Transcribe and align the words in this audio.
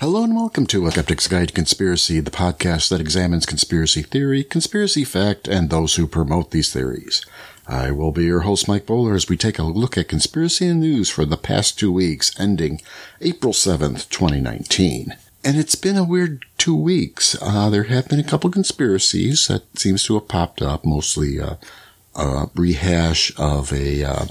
Hello 0.00 0.22
and 0.22 0.36
welcome 0.36 0.64
to 0.68 0.86
A 0.86 0.92
Skeptic's 0.92 1.26
Guide 1.26 1.48
to 1.48 1.54
Conspiracy, 1.54 2.20
the 2.20 2.30
podcast 2.30 2.88
that 2.88 3.00
examines 3.00 3.44
conspiracy 3.44 4.02
theory, 4.02 4.44
conspiracy 4.44 5.02
fact, 5.02 5.48
and 5.48 5.70
those 5.70 5.96
who 5.96 6.06
promote 6.06 6.52
these 6.52 6.72
theories. 6.72 7.26
I 7.66 7.90
will 7.90 8.12
be 8.12 8.26
your 8.26 8.42
host, 8.42 8.68
Mike 8.68 8.86
Bowler, 8.86 9.16
as 9.16 9.28
we 9.28 9.36
take 9.36 9.58
a 9.58 9.64
look 9.64 9.98
at 9.98 10.06
conspiracy 10.06 10.68
and 10.68 10.78
news 10.78 11.10
for 11.10 11.24
the 11.24 11.36
past 11.36 11.80
two 11.80 11.90
weeks, 11.90 12.30
ending 12.38 12.80
April 13.20 13.52
7th, 13.52 14.08
2019. 14.08 15.16
And 15.42 15.56
it's 15.56 15.74
been 15.74 15.96
a 15.96 16.04
weird 16.04 16.44
two 16.58 16.76
weeks. 16.76 17.36
Uh, 17.42 17.68
there 17.68 17.84
have 17.84 18.08
been 18.08 18.20
a 18.20 18.24
couple 18.24 18.50
conspiracies 18.50 19.48
that 19.48 19.64
seems 19.76 20.04
to 20.04 20.14
have 20.14 20.28
popped 20.28 20.62
up, 20.62 20.84
mostly 20.84 21.40
uh, 21.40 21.56
a 22.14 22.48
rehash 22.54 23.32
of 23.36 23.72
a 23.72 24.04
uh, 24.04 24.26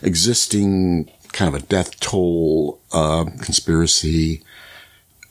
existing 0.00 1.10
kind 1.32 1.52
of 1.52 1.60
a 1.60 1.66
death 1.66 1.98
toll 1.98 2.78
uh, 2.92 3.24
conspiracy 3.40 4.44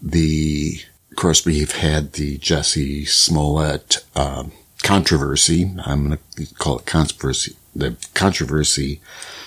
the, 0.01 0.81
of 1.11 1.17
course, 1.17 1.45
we've 1.45 1.75
had 1.75 2.13
the 2.13 2.37
Jussie 2.39 3.07
Smollett 3.07 4.03
uh, 4.15 4.45
controversy. 4.83 5.71
I'm 5.85 6.07
going 6.07 6.19
to 6.35 6.55
call 6.55 6.79
it 6.79 6.85
controversy. 6.85 7.55
The 7.75 7.95
controversy, 8.13 9.01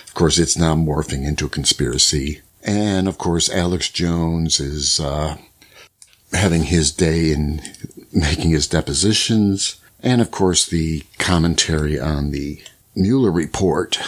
of 0.07 0.13
course, 0.13 0.37
it's 0.37 0.57
now 0.57 0.75
morphing 0.75 1.25
into 1.25 1.45
a 1.45 1.49
conspiracy. 1.49 2.41
And 2.63 3.07
of 3.07 3.17
course, 3.17 3.49
Alex 3.49 3.89
Jones 3.89 4.59
is 4.59 4.99
uh, 4.99 5.37
having 6.31 6.63
his 6.63 6.91
day 6.91 7.31
in 7.31 7.61
making 8.11 8.51
his 8.51 8.67
depositions. 8.67 9.79
And 10.01 10.21
of 10.21 10.31
course, 10.31 10.65
the 10.65 11.03
commentary 11.19 11.99
on 11.99 12.31
the 12.31 12.61
Mueller 12.95 13.31
report 13.31 13.99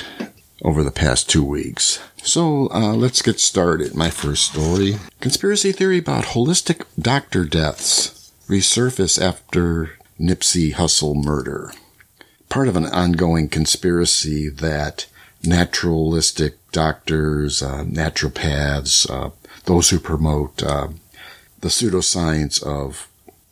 over 0.64 0.84
the 0.84 0.92
past 0.92 1.30
two 1.30 1.44
weeks. 1.44 2.00
So 2.24 2.70
uh, 2.72 2.94
let's 2.94 3.22
get 3.22 3.40
started. 3.40 3.96
My 3.96 4.10
first 4.10 4.52
story 4.52 4.98
conspiracy 5.20 5.72
theory 5.72 6.00
about 6.00 6.26
holistic 6.26 6.86
doctor 7.00 7.46
deaths 7.46 8.32
resurface 8.48 9.22
after 9.22 9.98
Nipsey 10.20 10.74
Hussle 10.74 11.16
murder. 11.16 11.74
Part 12.50 12.68
of 12.68 12.76
an 12.76 12.86
ongoing 12.86 13.50
conspiracy 13.50 14.50
that 14.50 15.08
naturalistic 15.44 16.56
doctors, 16.72 17.62
uh, 17.62 17.84
naturopaths, 17.84 19.10
uh, 19.10 19.32
those 19.66 19.90
who 19.90 20.00
promote 20.00 20.64
uh, 20.64 20.88
the 21.62 21.68
pseudoscience 21.68 22.64
of 22.64 23.08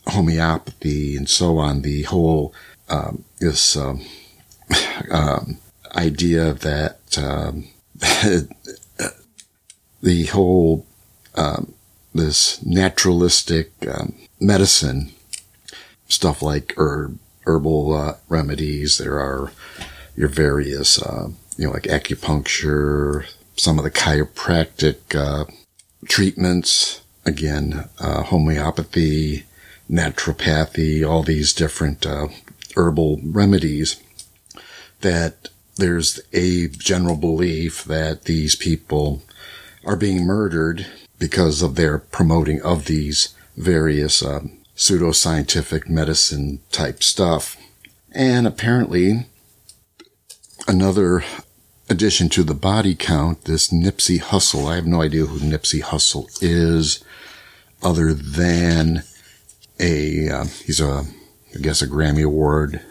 homeopathy 0.07 1.15
and 1.15 1.29
so 1.29 1.57
on, 1.57 1.81
the 1.81 2.03
whole 2.03 2.53
um, 2.89 3.25
this 3.39 3.75
um, 3.75 4.01
um, 5.11 5.57
idea 5.95 6.53
that 6.53 7.17
um, 7.17 7.67
the 10.01 10.25
whole 10.27 10.85
um, 11.35 11.73
this 12.13 12.63
naturalistic 12.65 13.71
um, 13.87 14.15
medicine 14.39 15.11
stuff 16.07 16.41
like 16.41 16.73
herb 16.77 17.19
herbal 17.45 17.93
uh, 17.93 18.15
remedies. 18.27 18.97
There 18.97 19.19
are 19.19 19.51
your 20.15 20.29
various 20.29 21.01
uh, 21.01 21.29
you 21.57 21.67
know 21.67 21.73
like 21.73 21.83
acupuncture, 21.83 23.25
some 23.55 23.77
of 23.77 23.83
the 23.83 23.91
chiropractic 23.91 25.15
uh, 25.15 25.45
treatments. 26.07 27.01
Again, 27.27 27.89
uh, 27.99 28.21
homeopathy, 28.21 29.45
naturopathy, 29.89 31.07
all 31.07 31.23
these 31.23 31.53
different 31.53 32.05
uh, 32.05 32.27
herbal 32.75 33.19
remedies 33.23 33.99
that 35.01 35.49
there's 35.77 36.19
a 36.33 36.67
general 36.69 37.15
belief 37.15 37.83
that 37.85 38.23
these 38.23 38.55
people 38.55 39.21
are 39.85 39.95
being 39.95 40.25
murdered 40.25 40.87
because 41.19 41.61
of 41.61 41.75
their 41.75 41.97
promoting 41.97 42.61
of 42.61 42.85
these 42.85 43.35
various 43.57 44.23
um, 44.23 44.57
pseudoscientific 44.75 45.89
medicine 45.89 46.59
type 46.71 47.03
stuff. 47.03 47.57
And 48.11 48.47
apparently, 48.47 49.27
another 50.67 51.23
addition 51.89 52.29
to 52.29 52.43
the 52.43 52.53
body 52.53 52.95
count, 52.95 53.45
this 53.45 53.69
Nipsey 53.71 54.19
Hussle. 54.19 54.71
I 54.71 54.75
have 54.75 54.87
no 54.87 55.01
idea 55.01 55.25
who 55.25 55.39
Nipsey 55.39 55.81
Hussle 55.81 56.27
is, 56.41 57.03
other 57.83 58.13
than 58.13 59.03
a 59.79 60.29
uh, 60.29 60.45
he's 60.65 60.79
a 60.79 61.05
I 61.53 61.59
guess 61.59 61.81
a 61.81 61.87
Grammy 61.87 62.23
Award 62.23 62.81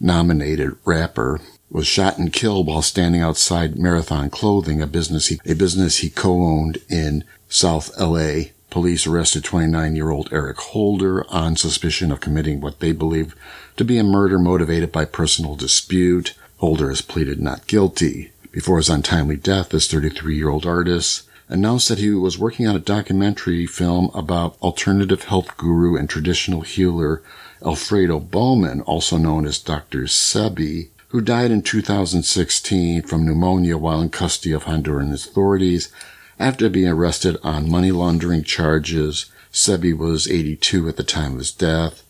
nominated 0.00 0.76
rapper 0.84 1.40
was 1.70 1.86
shot 1.86 2.18
and 2.18 2.32
killed 2.32 2.66
while 2.66 2.82
standing 2.82 3.20
outside 3.20 3.78
Marathon 3.78 4.30
Clothing, 4.30 4.80
a 4.80 4.86
business 4.86 5.26
he, 5.26 5.38
a 5.44 5.54
business 5.54 5.98
he 5.98 6.10
co-owned 6.10 6.78
in 6.88 7.24
South 7.48 7.90
LA. 7.98 8.50
Police 8.70 9.06
arrested 9.06 9.44
29-year-old 9.44 10.28
Eric 10.32 10.58
Holder 10.58 11.26
on 11.30 11.56
suspicion 11.56 12.12
of 12.12 12.20
committing 12.20 12.60
what 12.60 12.80
they 12.80 12.92
believe 12.92 13.34
to 13.76 13.84
be 13.84 13.98
a 13.98 14.04
murder 14.04 14.38
motivated 14.38 14.92
by 14.92 15.04
personal 15.04 15.56
dispute. 15.56 16.34
Holder 16.58 16.88
has 16.88 17.00
pleaded 17.00 17.40
not 17.40 17.66
guilty. 17.66 18.32
Before 18.50 18.76
his 18.76 18.90
untimely 18.90 19.36
death, 19.36 19.70
this 19.70 19.88
33-year-old 19.88 20.66
artist 20.66 21.28
announced 21.48 21.88
that 21.88 21.98
he 21.98 22.10
was 22.10 22.38
working 22.38 22.66
on 22.66 22.76
a 22.76 22.80
documentary 22.80 23.66
film 23.66 24.10
about 24.14 24.60
alternative 24.60 25.24
health 25.24 25.56
guru 25.56 25.96
and 25.96 26.08
traditional 26.08 26.60
healer 26.60 27.22
Alfredo 27.64 28.20
Bowman, 28.20 28.82
also 28.82 29.16
known 29.16 29.46
as 29.46 29.58
Dr. 29.58 30.02
Sebi, 30.02 30.88
who 31.08 31.20
died 31.20 31.50
in 31.50 31.62
2016 31.62 33.02
from 33.02 33.24
pneumonia 33.24 33.78
while 33.78 34.00
in 34.00 34.10
custody 34.10 34.52
of 34.52 34.64
Honduran 34.64 35.12
authorities 35.12 35.90
after 36.38 36.68
being 36.68 36.88
arrested 36.88 37.36
on 37.42 37.70
money 37.70 37.90
laundering 37.90 38.42
charges. 38.42 39.26
Sebi 39.52 39.96
was 39.96 40.30
82 40.30 40.88
at 40.88 40.96
the 40.96 41.04
time 41.04 41.32
of 41.32 41.38
his 41.38 41.52
death. 41.52 42.04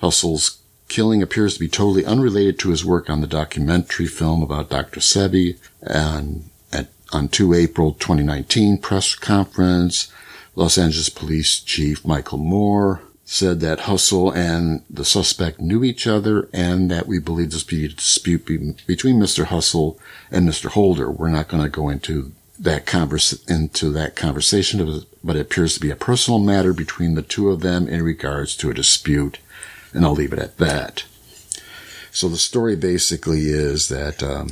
Hussle's 0.00 0.58
killing 0.88 1.22
appears 1.22 1.54
to 1.54 1.60
be 1.60 1.68
totally 1.68 2.04
unrelated 2.04 2.58
to 2.58 2.70
his 2.70 2.84
work 2.84 3.08
on 3.08 3.20
the 3.20 3.26
documentary 3.26 4.06
film 4.06 4.42
about 4.42 4.70
Dr. 4.70 5.00
Sebi. 5.00 5.58
And 5.82 6.50
at, 6.72 6.88
on 7.12 7.28
2 7.28 7.54
April 7.54 7.92
2019 7.92 8.78
press 8.78 9.14
conference, 9.14 10.12
Los 10.56 10.78
Angeles 10.78 11.08
Police 11.08 11.60
Chief 11.60 12.04
Michel 12.06 12.38
Moore 12.38 13.02
said 13.32 13.60
that 13.60 13.80
Hussle 13.80 14.36
and 14.36 14.84
the 14.90 15.06
suspect 15.06 15.58
knew 15.58 15.82
each 15.82 16.06
other 16.06 16.50
and 16.52 16.90
that 16.90 17.06
we 17.06 17.18
believe 17.18 17.50
this 17.50 17.64
be 17.64 17.86
a 17.86 17.88
dispute 17.88 18.44
between 18.86 19.18
Mr. 19.18 19.46
Hussle 19.46 19.98
and 20.30 20.46
Mr. 20.46 20.68
Holder. 20.68 21.10
We're 21.10 21.30
not 21.30 21.48
going 21.48 21.62
to 21.62 21.70
go 21.70 21.88
into 21.88 22.32
that 22.58 22.84
converse, 22.84 23.32
into 23.44 23.90
that 23.92 24.16
conversation, 24.16 25.06
but 25.24 25.36
it 25.36 25.40
appears 25.40 25.72
to 25.72 25.80
be 25.80 25.90
a 25.90 25.96
personal 25.96 26.40
matter 26.40 26.74
between 26.74 27.14
the 27.14 27.22
two 27.22 27.48
of 27.48 27.62
them 27.62 27.88
in 27.88 28.02
regards 28.02 28.54
to 28.56 28.68
a 28.68 28.74
dispute. 28.74 29.38
And 29.94 30.04
I'll 30.04 30.12
leave 30.12 30.34
it 30.34 30.38
at 30.38 30.58
that. 30.58 31.04
So 32.10 32.28
the 32.28 32.36
story 32.36 32.76
basically 32.76 33.46
is 33.46 33.88
that, 33.88 34.22
um, 34.22 34.50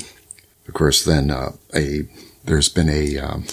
of 0.66 0.72
course, 0.72 1.04
then, 1.04 1.30
uh, 1.30 1.52
a, 1.74 2.08
there's 2.44 2.70
been 2.70 2.88
a, 2.88 3.18
um, 3.18 3.44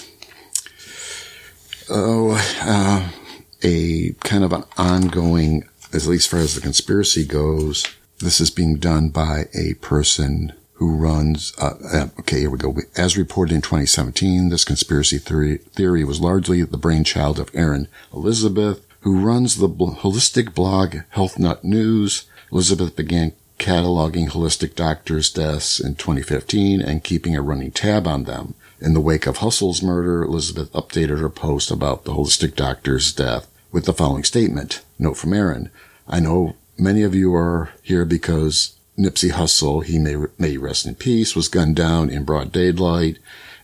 oh, 1.90 2.30
uh, 2.62 3.10
a 3.62 4.12
kind 4.20 4.44
of 4.44 4.52
an 4.52 4.64
ongoing, 4.76 5.68
at 5.92 6.06
least 6.06 6.30
far 6.30 6.40
as 6.40 6.54
the 6.54 6.60
conspiracy 6.60 7.24
goes. 7.24 7.84
This 8.18 8.40
is 8.40 8.50
being 8.50 8.78
done 8.78 9.10
by 9.10 9.46
a 9.54 9.74
person 9.74 10.52
who 10.74 10.94
runs, 10.94 11.52
uh, 11.60 11.74
uh, 11.92 12.06
okay, 12.20 12.40
here 12.40 12.50
we 12.50 12.58
go. 12.58 12.76
As 12.96 13.18
reported 13.18 13.54
in 13.54 13.62
2017, 13.62 14.48
this 14.48 14.64
conspiracy 14.64 15.18
theory, 15.18 15.58
theory 15.58 16.04
was 16.04 16.20
largely 16.20 16.62
the 16.62 16.76
brainchild 16.76 17.40
of 17.40 17.50
Erin 17.52 17.88
Elizabeth, 18.12 18.86
who 19.00 19.20
runs 19.20 19.56
the 19.56 19.68
holistic 19.68 20.54
blog 20.54 20.98
Health 21.10 21.38
Nut 21.38 21.64
News. 21.64 22.26
Elizabeth 22.52 22.94
began 22.94 23.32
cataloging 23.58 24.28
holistic 24.28 24.76
doctors' 24.76 25.32
deaths 25.32 25.80
in 25.80 25.96
2015 25.96 26.80
and 26.80 27.02
keeping 27.02 27.34
a 27.36 27.42
running 27.42 27.72
tab 27.72 28.06
on 28.06 28.24
them. 28.24 28.54
In 28.80 28.94
the 28.94 29.00
wake 29.00 29.26
of 29.26 29.38
Hussle's 29.38 29.82
murder, 29.82 30.22
Elizabeth 30.22 30.72
updated 30.72 31.18
her 31.18 31.28
post 31.28 31.72
about 31.72 32.04
the 32.04 32.14
holistic 32.14 32.54
doctor's 32.54 33.12
death 33.12 33.47
with 33.70 33.84
the 33.84 33.92
following 33.92 34.24
statement. 34.24 34.82
Note 34.98 35.16
from 35.16 35.32
Erin. 35.32 35.70
I 36.06 36.20
know 36.20 36.56
many 36.78 37.02
of 37.02 37.14
you 37.14 37.34
are 37.34 37.70
here 37.82 38.04
because 38.04 38.76
Nipsey 38.98 39.30
Hussle, 39.30 39.84
he 39.84 39.98
may, 39.98 40.16
may 40.38 40.56
rest 40.56 40.86
in 40.86 40.94
peace, 40.94 41.36
was 41.36 41.48
gunned 41.48 41.76
down 41.76 42.10
in 42.10 42.24
broad 42.24 42.52
daylight 42.52 43.18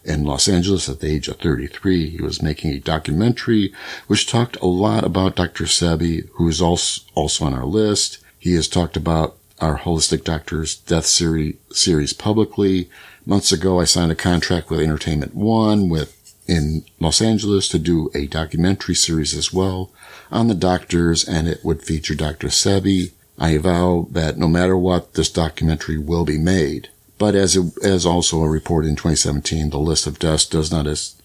in 0.04 0.24
Los 0.24 0.48
Angeles 0.48 0.88
at 0.88 1.00
the 1.00 1.10
age 1.10 1.28
of 1.28 1.38
33. 1.38 2.10
He 2.10 2.22
was 2.22 2.42
making 2.42 2.72
a 2.72 2.78
documentary 2.78 3.72
which 4.06 4.26
talked 4.26 4.56
a 4.56 4.66
lot 4.66 5.04
about 5.04 5.36
Dr. 5.36 5.64
Sebi, 5.64 6.28
who 6.34 6.48
is 6.48 6.60
also, 6.60 7.02
also 7.14 7.46
on 7.46 7.54
our 7.54 7.64
list. 7.64 8.18
He 8.38 8.54
has 8.54 8.68
talked 8.68 8.96
about 8.96 9.36
our 9.60 9.78
Holistic 9.78 10.24
Doctors 10.24 10.76
Death 10.76 11.06
series, 11.06 11.56
series 11.72 12.12
publicly. 12.12 12.90
Months 13.24 13.52
ago, 13.52 13.80
I 13.80 13.84
signed 13.84 14.12
a 14.12 14.16
contract 14.16 14.68
with 14.68 14.80
Entertainment 14.80 15.34
One 15.34 15.88
with 15.88 16.13
in 16.46 16.84
Los 17.00 17.22
Angeles 17.22 17.68
to 17.68 17.78
do 17.78 18.10
a 18.14 18.26
documentary 18.26 18.94
series 18.94 19.34
as 19.34 19.52
well 19.52 19.90
on 20.30 20.48
the 20.48 20.54
doctors, 20.54 21.26
and 21.26 21.48
it 21.48 21.64
would 21.64 21.82
feature 21.82 22.14
Dr. 22.14 22.48
Sebi. 22.48 23.12
I 23.38 23.56
vow 23.58 24.08
that 24.10 24.38
no 24.38 24.48
matter 24.48 24.76
what, 24.76 25.14
this 25.14 25.30
documentary 25.30 25.98
will 25.98 26.24
be 26.24 26.38
made. 26.38 26.88
But 27.18 27.34
as 27.34 27.56
it, 27.56 27.72
as 27.82 28.04
also 28.04 28.42
reported 28.42 28.88
in 28.88 28.96
2017, 28.96 29.70
the 29.70 29.78
list 29.78 30.06
of 30.06 30.18
deaths 30.18 30.44
does 30.44 30.70
not 30.70 30.86
as, 30.86 31.16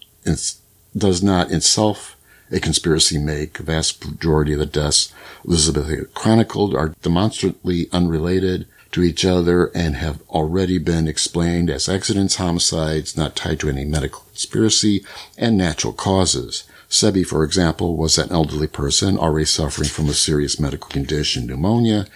does 0.96 1.22
not 1.22 1.50
itself 1.50 2.16
a 2.50 2.60
conspiracy 2.60 3.18
make. 3.18 3.54
The 3.54 3.62
vast 3.64 4.04
majority 4.04 4.54
of 4.54 4.58
the 4.58 4.66
deaths 4.66 5.12
Elizabeth 5.44 6.12
chronicled 6.14 6.74
are 6.74 6.94
demonstrably 7.02 7.88
unrelated 7.92 8.66
to 8.92 9.02
each 9.02 9.24
other 9.24 9.66
and 9.74 9.96
have 9.96 10.20
already 10.28 10.78
been 10.78 11.06
explained 11.06 11.70
as 11.70 11.88
accidents, 11.88 12.36
homicides, 12.36 13.16
not 13.16 13.36
tied 13.36 13.60
to 13.60 13.68
any 13.68 13.84
medical 13.84 14.22
conspiracy, 14.22 15.04
and 15.38 15.56
natural 15.56 15.92
causes. 15.92 16.64
Sebi, 16.88 17.24
for 17.24 17.44
example, 17.44 17.96
was 17.96 18.18
an 18.18 18.32
elderly 18.32 18.66
person 18.66 19.16
already 19.16 19.44
suffering 19.44 19.88
from 19.88 20.08
a 20.08 20.12
serious 20.12 20.58
medical 20.58 20.88
condition, 20.88 21.46
pneumonia, 21.46 22.06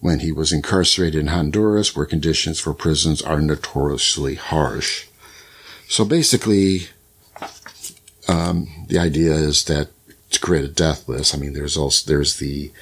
when 0.00 0.20
he 0.20 0.32
was 0.32 0.52
incarcerated 0.52 1.20
in 1.20 1.26
Honduras, 1.26 1.94
where 1.94 2.06
conditions 2.06 2.58
for 2.58 2.72
prisons 2.72 3.20
are 3.20 3.40
notoriously 3.40 4.36
harsh. 4.36 5.06
So 5.88 6.04
basically, 6.04 6.88
um, 8.28 8.86
the 8.88 8.98
idea 8.98 9.34
is 9.34 9.64
that 9.64 9.88
to 10.30 10.40
create 10.40 10.64
a 10.64 10.68
death 10.68 11.08
list, 11.08 11.34
I 11.34 11.38
mean, 11.38 11.52
there's 11.52 11.76
also, 11.76 12.08
there's 12.08 12.36
the 12.36 12.72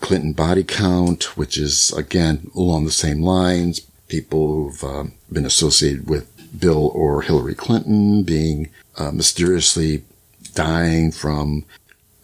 Clinton 0.00 0.32
body 0.32 0.64
count, 0.64 1.36
which 1.36 1.56
is 1.58 1.92
again 1.92 2.50
along 2.54 2.84
the 2.84 2.90
same 2.90 3.22
lines. 3.22 3.80
People 4.08 4.46
who've 4.48 4.84
um, 4.84 5.12
been 5.30 5.44
associated 5.44 6.08
with 6.08 6.30
Bill 6.58 6.88
or 6.94 7.22
Hillary 7.22 7.54
Clinton 7.54 8.22
being 8.22 8.70
uh, 8.96 9.10
mysteriously 9.10 10.04
dying 10.54 11.12
from 11.12 11.64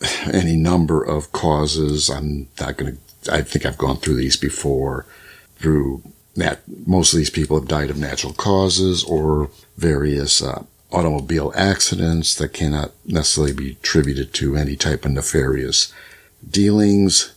any 0.32 0.56
number 0.56 1.02
of 1.02 1.32
causes. 1.32 2.10
I'm 2.10 2.48
not 2.60 2.76
going 2.76 2.98
to, 3.22 3.32
I 3.32 3.42
think 3.42 3.66
I've 3.66 3.78
gone 3.78 3.96
through 3.96 4.16
these 4.16 4.36
before 4.36 5.06
through 5.56 6.02
that 6.36 6.62
most 6.86 7.12
of 7.12 7.18
these 7.18 7.30
people 7.30 7.58
have 7.58 7.68
died 7.68 7.90
of 7.90 7.96
natural 7.96 8.32
causes 8.32 9.04
or 9.04 9.50
various 9.76 10.42
uh, 10.42 10.64
automobile 10.90 11.52
accidents 11.54 12.34
that 12.36 12.52
cannot 12.52 12.92
necessarily 13.04 13.52
be 13.52 13.72
attributed 13.72 14.32
to 14.34 14.56
any 14.56 14.76
type 14.76 15.04
of 15.04 15.12
nefarious 15.12 15.92
dealings. 16.48 17.34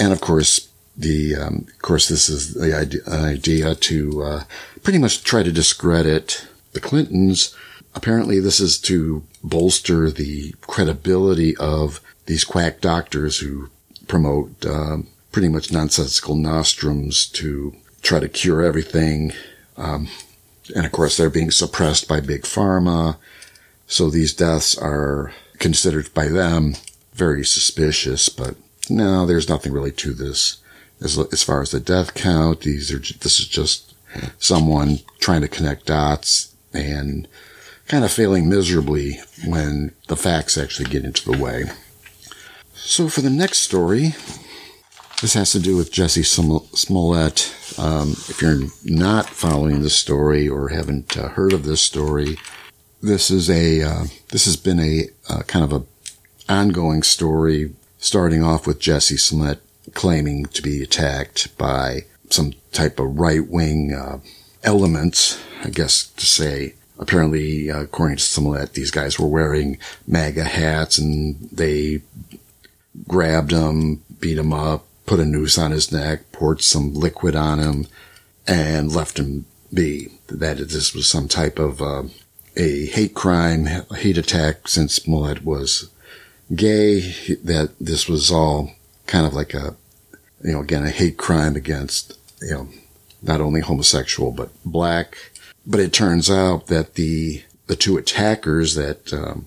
And 0.00 0.14
of 0.14 0.20
course, 0.22 0.68
the, 0.96 1.36
um, 1.36 1.66
of 1.68 1.82
course, 1.82 2.08
this 2.08 2.30
is 2.30 2.54
the 2.54 2.74
idea, 2.74 3.00
an 3.06 3.24
idea 3.24 3.74
to, 3.74 4.22
uh, 4.22 4.44
pretty 4.82 4.98
much 4.98 5.22
try 5.22 5.42
to 5.42 5.52
discredit 5.52 6.46
the 6.72 6.80
Clintons. 6.80 7.54
Apparently 7.94 8.40
this 8.40 8.60
is 8.60 8.78
to 8.78 9.22
bolster 9.44 10.10
the 10.10 10.54
credibility 10.62 11.54
of 11.58 12.00
these 12.24 12.44
quack 12.44 12.80
doctors 12.80 13.40
who 13.40 13.68
promote, 14.08 14.64
um, 14.64 15.08
pretty 15.32 15.48
much 15.48 15.70
nonsensical 15.70 16.34
nostrums 16.34 17.26
to 17.26 17.74
try 18.00 18.18
to 18.18 18.28
cure 18.28 18.62
everything. 18.62 19.32
Um, 19.76 20.08
and 20.74 20.86
of 20.86 20.92
course, 20.92 21.16
they're 21.16 21.28
being 21.30 21.50
suppressed 21.50 22.08
by 22.08 22.20
big 22.20 22.42
pharma. 22.42 23.16
So 23.86 24.08
these 24.08 24.32
deaths 24.32 24.78
are 24.78 25.32
considered 25.58 26.12
by 26.14 26.28
them 26.28 26.76
very 27.12 27.44
suspicious, 27.44 28.30
but 28.30 28.56
no, 28.90 29.26
there's 29.26 29.48
nothing 29.48 29.72
really 29.72 29.92
to 29.92 30.12
this. 30.12 30.58
As, 31.00 31.18
as 31.18 31.42
far 31.42 31.62
as 31.62 31.70
the 31.70 31.80
death 31.80 32.14
count, 32.14 32.60
these 32.60 32.92
are, 32.92 32.98
this 32.98 33.40
is 33.40 33.48
just 33.48 33.94
someone 34.38 34.98
trying 35.18 35.40
to 35.40 35.48
connect 35.48 35.86
dots 35.86 36.54
and 36.74 37.26
kind 37.86 38.04
of 38.04 38.12
failing 38.12 38.48
miserably 38.48 39.18
when 39.46 39.92
the 40.08 40.16
facts 40.16 40.58
actually 40.58 40.90
get 40.90 41.04
into 41.04 41.30
the 41.30 41.38
way. 41.38 41.64
So 42.74 43.08
for 43.08 43.20
the 43.20 43.30
next 43.30 43.58
story, 43.58 44.14
this 45.20 45.34
has 45.34 45.52
to 45.52 45.60
do 45.60 45.76
with 45.76 45.92
Jussie 45.92 46.24
Smollett. 46.24 47.54
Um, 47.78 48.12
if 48.28 48.40
you're 48.40 48.60
not 48.84 49.28
following 49.28 49.82
the 49.82 49.90
story 49.90 50.48
or 50.48 50.68
haven't 50.68 51.16
uh, 51.16 51.28
heard 51.28 51.52
of 51.52 51.64
this 51.64 51.82
story, 51.82 52.38
this 53.02 53.30
is 53.30 53.48
a 53.50 53.82
uh, 53.82 54.04
this 54.28 54.44
has 54.44 54.56
been 54.56 54.80
a 54.80 55.08
uh, 55.28 55.42
kind 55.42 55.64
of 55.64 55.72
a 55.72 55.84
ongoing 56.50 57.02
story, 57.02 57.72
starting 58.00 58.42
off 58.42 58.66
with 58.66 58.80
Jussie 58.80 59.20
Smollett 59.20 59.60
claiming 59.94 60.46
to 60.46 60.62
be 60.62 60.82
attacked 60.82 61.56
by 61.56 62.04
some 62.30 62.54
type 62.72 62.98
of 62.98 63.18
right 63.18 63.46
wing 63.46 63.92
uh, 63.94 64.18
elements, 64.64 65.40
I 65.62 65.70
guess 65.70 66.06
to 66.06 66.26
say. 66.26 66.74
Apparently, 66.98 67.70
uh, 67.70 67.82
according 67.82 68.16
to 68.16 68.22
Smollett, 68.22 68.72
these 68.72 68.90
guys 68.90 69.18
were 69.18 69.26
wearing 69.26 69.78
MAGA 70.06 70.44
hats 70.44 70.98
and 70.98 71.48
they 71.50 72.02
grabbed 73.06 73.52
him, 73.52 74.02
beat 74.18 74.38
him 74.38 74.52
up, 74.52 74.86
put 75.06 75.20
a 75.20 75.24
noose 75.24 75.58
on 75.58 75.70
his 75.70 75.90
neck, 75.92 76.30
poured 76.32 76.62
some 76.62 76.94
liquid 76.94 77.34
on 77.34 77.58
him, 77.58 77.86
and 78.46 78.94
left 78.94 79.18
him 79.18 79.46
be. 79.72 80.08
That 80.28 80.58
this 80.58 80.94
was 80.94 81.08
some 81.08 81.26
type 81.26 81.58
of 81.58 81.82
uh, 81.82 82.04
a 82.56 82.86
hate 82.86 83.14
crime, 83.14 83.66
hate 83.66 84.18
attack 84.18 84.68
since 84.68 84.94
Smollett 84.94 85.44
was 85.44 85.90
gay, 86.54 87.00
that 87.44 87.70
this 87.80 88.08
was 88.08 88.30
all 88.30 88.72
kind 89.06 89.26
of 89.26 89.34
like 89.34 89.54
a, 89.54 89.76
you 90.42 90.52
know, 90.52 90.60
again, 90.60 90.84
a 90.84 90.90
hate 90.90 91.16
crime 91.16 91.56
against, 91.56 92.18
you 92.40 92.50
know, 92.50 92.68
not 93.22 93.40
only 93.40 93.60
homosexual, 93.60 94.32
but 94.32 94.50
black. 94.64 95.16
But 95.66 95.80
it 95.80 95.92
turns 95.92 96.30
out 96.30 96.68
that 96.68 96.94
the, 96.94 97.42
the 97.66 97.76
two 97.76 97.96
attackers 97.96 98.74
that, 98.74 99.12
um, 99.12 99.46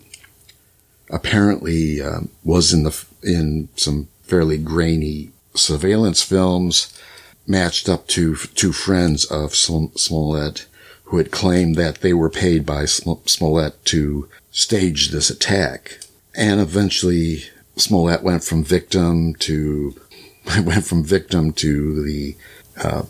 apparently, 1.09 2.01
um, 2.01 2.29
was 2.43 2.71
in 2.73 2.83
the, 2.83 3.05
in 3.23 3.69
some 3.75 4.07
fairly 4.23 4.57
grainy 4.57 5.31
surveillance 5.55 6.21
films 6.21 6.97
matched 7.45 7.89
up 7.89 8.07
to 8.07 8.35
two 8.35 8.71
friends 8.71 9.25
of 9.25 9.55
Smollett 9.55 10.65
who 11.05 11.17
had 11.17 11.31
claimed 11.31 11.75
that 11.75 12.01
they 12.01 12.13
were 12.13 12.29
paid 12.29 12.65
by 12.65 12.85
Smollett 12.85 13.83
to 13.85 14.29
stage 14.51 15.09
this 15.09 15.29
attack. 15.29 15.99
And 16.35 16.59
eventually 16.59 17.43
Smollett 17.75 18.23
went 18.23 18.43
from 18.43 18.63
victim 18.63 19.35
to, 19.35 19.95
went 20.63 20.85
from 20.85 21.03
victim 21.03 21.53
to 21.53 22.03
the, 22.03 22.35
uh, 22.77 23.03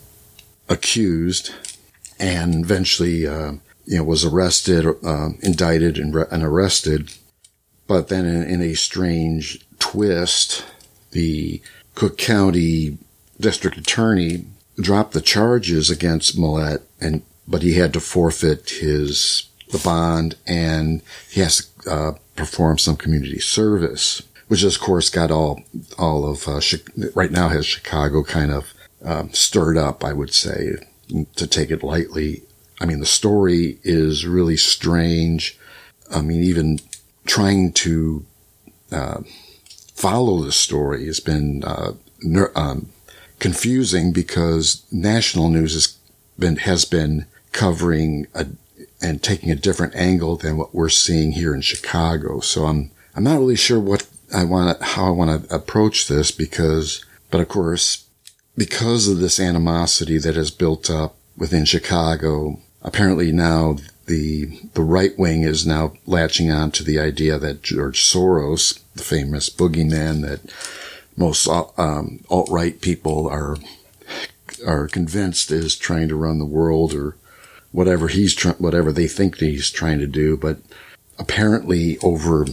accused 0.69 1.51
and 2.19 2.63
eventually, 2.63 3.27
uh, 3.27 3.53
you 3.85 3.97
know, 3.97 4.03
was 4.03 4.23
arrested, 4.23 4.85
uh, 5.05 5.29
indicted 5.41 5.97
and, 5.97 6.13
re- 6.13 6.25
and, 6.31 6.43
arrested. 6.43 7.13
But 7.87 8.07
then 8.07 8.25
in, 8.25 8.43
in 8.43 8.61
a 8.61 8.75
strange 8.75 9.65
twist, 9.79 10.65
the 11.11 11.61
Cook 11.95 12.17
County 12.17 12.97
District 13.39 13.77
Attorney 13.77 14.45
dropped 14.77 15.13
the 15.13 15.21
charges 15.21 15.89
against 15.89 16.33
Smollett 16.33 16.81
and, 16.99 17.23
but 17.47 17.61
he 17.61 17.73
had 17.73 17.93
to 17.93 17.99
forfeit 17.99 18.69
his, 18.69 19.49
the 19.69 19.79
bond 19.79 20.35
and 20.47 21.01
he 21.29 21.41
has 21.41 21.57
to, 21.57 21.72
uh, 21.88 22.13
perform 22.35 22.77
some 22.77 22.95
community 22.95 23.39
service, 23.39 24.24
which 24.47 24.63
of 24.63 24.80
course 24.80 25.09
got 25.09 25.31
all, 25.31 25.62
all 25.97 26.29
of, 26.29 26.48
uh, 26.48 26.62
right 27.13 27.31
now 27.31 27.50
has 27.50 27.65
Chicago 27.65 28.24
kind 28.24 28.51
of, 28.51 28.74
um, 29.03 29.31
stirred 29.34 29.77
up, 29.77 30.03
I 30.03 30.13
would 30.13 30.34
say, 30.34 30.74
to 31.36 31.48
take 31.48 31.72
it 31.72 31.84
lightly. 31.84 32.43
I 32.79 32.86
mean, 32.86 33.00
the 33.00 33.05
story 33.05 33.79
is 33.84 34.25
really 34.25 34.57
strange. 34.57 35.57
I 36.10 36.22
mean, 36.22 36.43
even 36.43 36.79
trying 37.25 37.74
to, 37.74 38.25
uh, 38.91 39.22
follow 39.96 40.41
the 40.41 40.51
story 40.51 41.05
has 41.05 41.19
been 41.19 41.63
uh, 41.63 41.93
ner- 42.22 42.51
um, 42.55 42.89
confusing 43.39 44.12
because 44.12 44.84
national 44.91 45.50
news 45.50 45.74
has 45.74 45.98
been 46.38 46.57
has 46.57 46.86
been 46.86 47.25
covering 47.51 48.27
a, 48.34 48.48
and 49.03 49.22
taking 49.22 49.51
a 49.51 49.55
different 49.55 49.95
angle 49.95 50.38
than 50.38 50.57
what 50.57 50.74
we're 50.74 50.89
seeing 50.89 51.33
here 51.33 51.53
in 51.53 51.62
Chicago. 51.62 52.39
So 52.39 52.65
I'm 52.65 52.91
I'm 53.15 53.24
not 53.24 53.38
really 53.38 53.55
sure 53.55 53.79
what 53.79 54.07
I 54.33 54.43
want 54.45 54.81
how 54.81 55.07
I 55.07 55.12
want 55.12 55.48
to 55.50 55.55
approach 55.55 56.07
this 56.07 56.31
because, 56.31 57.05
but 57.29 57.41
of 57.41 57.50
course, 57.50 58.05
because 58.57 59.07
of 59.07 59.19
this 59.19 59.39
animosity 59.39 60.17
that 60.19 60.36
has 60.36 60.51
built 60.51 60.89
up 60.89 61.15
within 61.38 61.65
Chicago, 61.65 62.60
apparently 62.81 63.31
now 63.31 63.77
the 64.05 64.60
the 64.74 64.81
right 64.81 65.17
wing 65.17 65.43
is 65.43 65.67
now 65.67 65.93
latching 66.05 66.51
on 66.51 66.72
to 66.72 66.83
the 66.83 67.00
idea 67.00 67.38
that 67.38 67.62
George 67.62 68.03
Soros, 68.03 68.79
the 68.95 69.03
famous 69.03 69.50
boogeyman 69.50 70.22
that 70.22 70.41
most 71.15 71.48
um, 71.77 72.24
alt 72.29 72.50
right 72.50 72.81
people 72.81 73.27
are 73.27 73.57
are 74.65 74.88
convinced 74.88 75.51
is 75.51 75.75
trying 75.75 76.07
to 76.07 76.15
run 76.15 76.39
the 76.39 76.45
world 76.45 76.93
or 76.93 77.15
whatever 77.74 78.08
he's 78.08 78.34
trying, 78.34 78.56
whatever 78.56 78.94
they 78.94 79.08
think 79.08 79.38
he's 79.38 79.70
trying 79.70 80.00
to 80.00 80.08
do, 80.08 80.38
but 80.38 80.60
apparently 81.20 81.98
over 82.00 82.46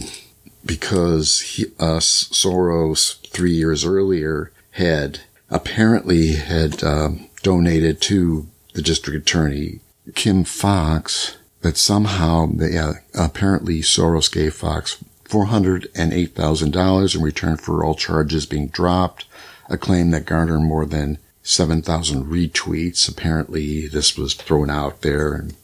because 0.65 1.39
he, 1.39 1.67
us 1.79 2.25
Soros 2.33 3.25
three 3.29 3.53
years 3.53 3.85
earlier 3.85 4.51
had 4.71 5.21
apparently 5.49 6.33
had 6.33 6.83
um, 6.83 7.29
donated 7.43 8.01
to 8.01 8.47
the 8.73 8.81
district 8.81 9.27
attorney 9.27 9.79
Kim 10.15 10.43
Foxx 10.43 11.37
that 11.61 11.77
somehow 11.77 12.47
they, 12.53 12.77
uh, 12.77 12.93
apparently 13.13 13.81
Soros 13.81 14.31
gave 14.31 14.53
Foxx 14.53 15.03
$408,000 15.25 17.15
in 17.15 17.21
return 17.21 17.57
for 17.57 17.83
all 17.83 17.95
charges 17.95 18.45
being 18.45 18.67
dropped, 18.67 19.25
a 19.69 19.77
claim 19.77 20.11
that 20.11 20.25
garnered 20.25 20.61
more 20.61 20.85
than 20.85 21.17
7,000 21.43 22.25
retweets. 22.25 23.09
Apparently 23.09 23.87
this 23.87 24.17
was 24.17 24.33
thrown 24.33 24.69
out 24.69 25.01
there 25.01 25.33
and 25.33 25.55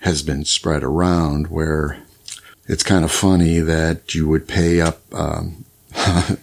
has 0.00 0.22
been 0.22 0.44
spread 0.44 0.82
around 0.82 1.48
where 1.48 1.98
it's 2.66 2.82
kind 2.82 3.04
of 3.04 3.10
funny 3.10 3.58
that 3.58 4.14
you 4.14 4.28
would 4.28 4.48
pay 4.48 4.80
up 4.80 5.00
um, 5.12 5.64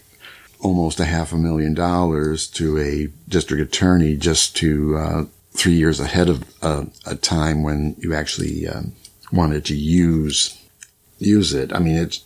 almost 0.60 1.00
a 1.00 1.06
half 1.06 1.32
a 1.32 1.38
million 1.38 1.74
dollars 1.74 2.48
to 2.48 2.78
a 2.80 3.08
district 3.30 3.62
attorney 3.62 4.16
just 4.16 4.56
to 4.58 4.98
uh, 4.98 5.26
three 5.54 5.74
years 5.74 6.00
ahead 6.00 6.30
of 6.30 6.44
uh, 6.62 6.86
a 7.06 7.16
time 7.16 7.64
when 7.64 7.96
you 8.00 8.14
actually 8.14 8.68
um, 8.68 8.94
wanted 9.32 9.66
to 9.66 9.76
use 9.76 10.58
use 11.20 11.54
it. 11.54 11.72
I 11.74 11.80
mean, 11.80 11.96
it's 11.96 12.26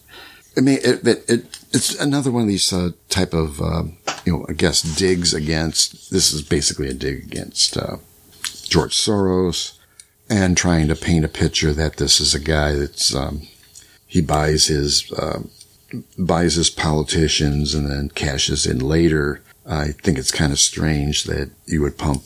I 0.58 0.62
mean 0.62 0.80
it, 0.84 1.06
it, 1.08 1.30
it 1.30 1.60
it's 1.72 2.00
another 2.00 2.32
one 2.32 2.44
of 2.44 2.48
these 2.48 2.72
uh, 2.72 2.92
type 3.10 3.34
of 3.34 3.62
uh, 3.62 3.84
you 4.26 4.34
know 4.34 4.46
I 4.48 4.54
guess 4.54 4.82
digs 4.82 5.34
against. 5.34 6.12
This 6.12 6.32
is 6.32 6.42
basically 6.42 6.90
a 6.90 6.94
dig 6.94 7.24
against 7.24 7.78
uh, 7.78 7.98
George 8.64 8.96
Soros 8.96 9.78
and 10.30 10.58
trying 10.58 10.88
to 10.88 10.96
paint 10.96 11.26
a 11.26 11.30
picture 11.30 11.74
that 11.74 11.98
this 11.98 12.20
is 12.20 12.34
a 12.34 12.40
guy 12.40 12.74
that's 12.74 13.14
um, 13.14 13.48
he 14.08 14.22
buys 14.22 14.68
his 14.68 15.12
uh, 15.14 15.42
buys 16.18 16.56
his 16.56 16.70
politicians 16.70 17.74
and 17.74 17.90
then 17.90 18.10
cashes 18.10 18.66
in 18.66 18.80
later. 18.80 19.42
I 19.68 19.88
think 19.88 20.18
it's 20.18 20.32
kind 20.32 20.52
of 20.52 20.60
strange 20.60 21.24
that 21.24 21.50
you 21.66 21.82
would 21.82 21.98
pump 21.98 22.24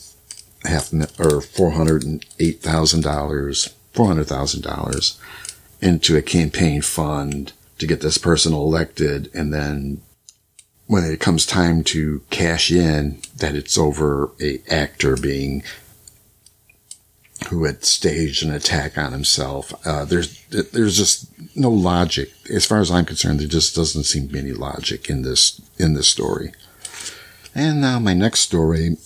half 0.66 0.92
or 1.20 1.42
four 1.42 1.72
hundred 1.72 2.04
and 2.04 2.26
eight 2.40 2.62
thousand 2.62 3.02
dollars, 3.02 3.74
four 3.94 4.08
hundred 4.08 4.28
thousand 4.28 4.62
dollars 4.62 5.20
into 5.82 6.18
a 6.18 6.22
campaign 6.22 6.82
fund 6.82 7.54
to 7.80 7.88
get 7.88 8.02
this 8.02 8.18
person 8.18 8.54
elected, 8.54 9.30
and 9.34 9.54
then 9.54 10.02
when 10.88 11.04
it 11.04 11.20
comes 11.20 11.46
time 11.46 11.84
to 11.84 12.22
cash 12.30 12.72
in, 12.72 13.20
that 13.38 13.56
it's 13.56 13.78
over 13.78 14.32
a 14.42 14.60
actor 14.70 15.16
being 15.16 15.64
who 17.50 17.64
had 17.64 17.86
staged 17.86 18.44
an 18.44 18.52
attack 18.52 18.98
on 18.98 19.12
himself. 19.12 19.74
Uh, 19.86 20.04
there's 20.04 20.44
there's 20.48 20.98
just 20.98 21.28
no 21.56 21.70
logic, 21.70 22.32
as 22.54 22.66
far 22.66 22.80
as 22.80 22.92
I'm 22.92 23.06
concerned. 23.06 23.40
There 23.40 23.48
just 23.48 23.76
doesn't 23.76 24.04
seem 24.04 24.28
to 24.28 24.34
be 24.34 24.40
any 24.40 24.52
logic 24.52 25.10
in 25.10 25.22
this 25.22 25.62
in 25.78 25.94
this 25.94 26.08
story. 26.08 26.52
And 27.56 27.82
now 27.82 28.00
my 28.00 28.14
next 28.14 28.42
story. 28.42 28.98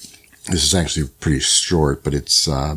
This 0.50 0.66
is 0.66 0.76
actually 0.76 1.08
pretty 1.08 1.40
short, 1.40 2.04
but 2.04 2.14
it's 2.14 2.50
uh, 2.50 2.76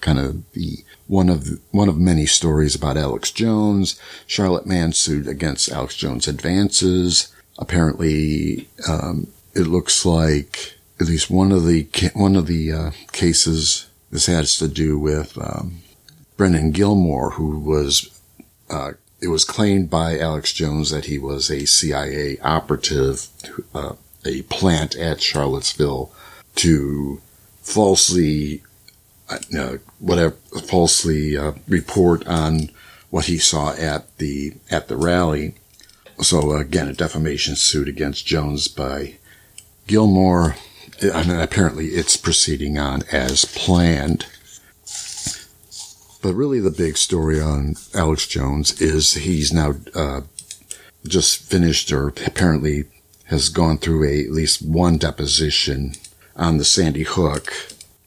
kind 0.00 0.18
of 0.18 0.50
the 0.52 0.84
one 1.06 1.28
of 1.28 1.60
one 1.70 1.88
of 1.88 1.98
many 1.98 2.26
stories 2.26 2.74
about 2.74 2.96
Alex 2.96 3.30
Jones. 3.30 4.00
Charlotte 4.26 4.66
Mann 4.66 4.92
sued 4.92 5.26
against 5.26 5.70
Alex 5.70 5.96
Jones 5.96 6.28
advances. 6.28 7.32
Apparently, 7.58 8.68
um, 8.88 9.28
it 9.54 9.66
looks 9.66 10.04
like 10.04 10.74
at 11.00 11.08
least 11.08 11.30
one 11.30 11.52
of 11.52 11.66
the 11.66 11.88
one 12.14 12.36
of 12.36 12.46
the 12.46 12.72
uh, 12.72 12.90
cases 13.12 13.88
this 14.10 14.26
has 14.26 14.56
to 14.56 14.68
do 14.68 14.98
with 14.98 15.36
um, 15.38 15.82
Brennan 16.36 16.70
Gilmore, 16.70 17.32
who 17.32 17.58
was, 17.58 18.20
uh, 18.70 18.92
it 19.20 19.28
was 19.28 19.44
claimed 19.44 19.90
by 19.90 20.18
Alex 20.18 20.52
Jones 20.52 20.90
that 20.90 21.06
he 21.06 21.18
was 21.18 21.50
a 21.50 21.66
CIA 21.66 22.38
operative, 22.38 23.26
uh, 23.74 23.94
a 24.24 24.42
plant 24.42 24.96
at 24.96 25.20
Charlottesville 25.20 26.12
to 26.56 27.20
falsely, 27.60 28.62
uh, 29.30 29.76
whatever, 29.98 30.34
falsely 30.66 31.36
uh, 31.36 31.52
report 31.66 32.26
on 32.26 32.70
what 33.10 33.26
he 33.26 33.38
saw 33.38 33.74
at 33.74 34.16
the, 34.18 34.54
at 34.70 34.88
the 34.88 34.96
rally. 34.96 35.54
So 36.20 36.52
again, 36.52 36.88
a 36.88 36.92
defamation 36.92 37.56
suit 37.56 37.88
against 37.88 38.26
Jones 38.26 38.68
by 38.68 39.14
Gilmore 39.86 40.56
mean, 41.02 41.30
apparently 41.30 41.88
it's 41.88 42.16
proceeding 42.16 42.78
on 42.78 43.02
as 43.12 43.44
planned. 43.44 44.26
But 46.20 46.34
really, 46.34 46.60
the 46.60 46.70
big 46.70 46.96
story 46.96 47.40
on 47.40 47.76
Alex 47.94 48.26
Jones 48.26 48.80
is 48.80 49.14
he's 49.14 49.52
now 49.52 49.74
uh, 49.94 50.22
just 51.06 51.42
finished, 51.42 51.92
or 51.92 52.08
apparently 52.08 52.84
has 53.26 53.48
gone 53.48 53.78
through 53.78 54.08
a, 54.08 54.24
at 54.24 54.32
least 54.32 54.62
one 54.62 54.98
deposition 54.98 55.92
on 56.34 56.58
the 56.58 56.64
Sandy 56.64 57.04
Hook. 57.04 57.52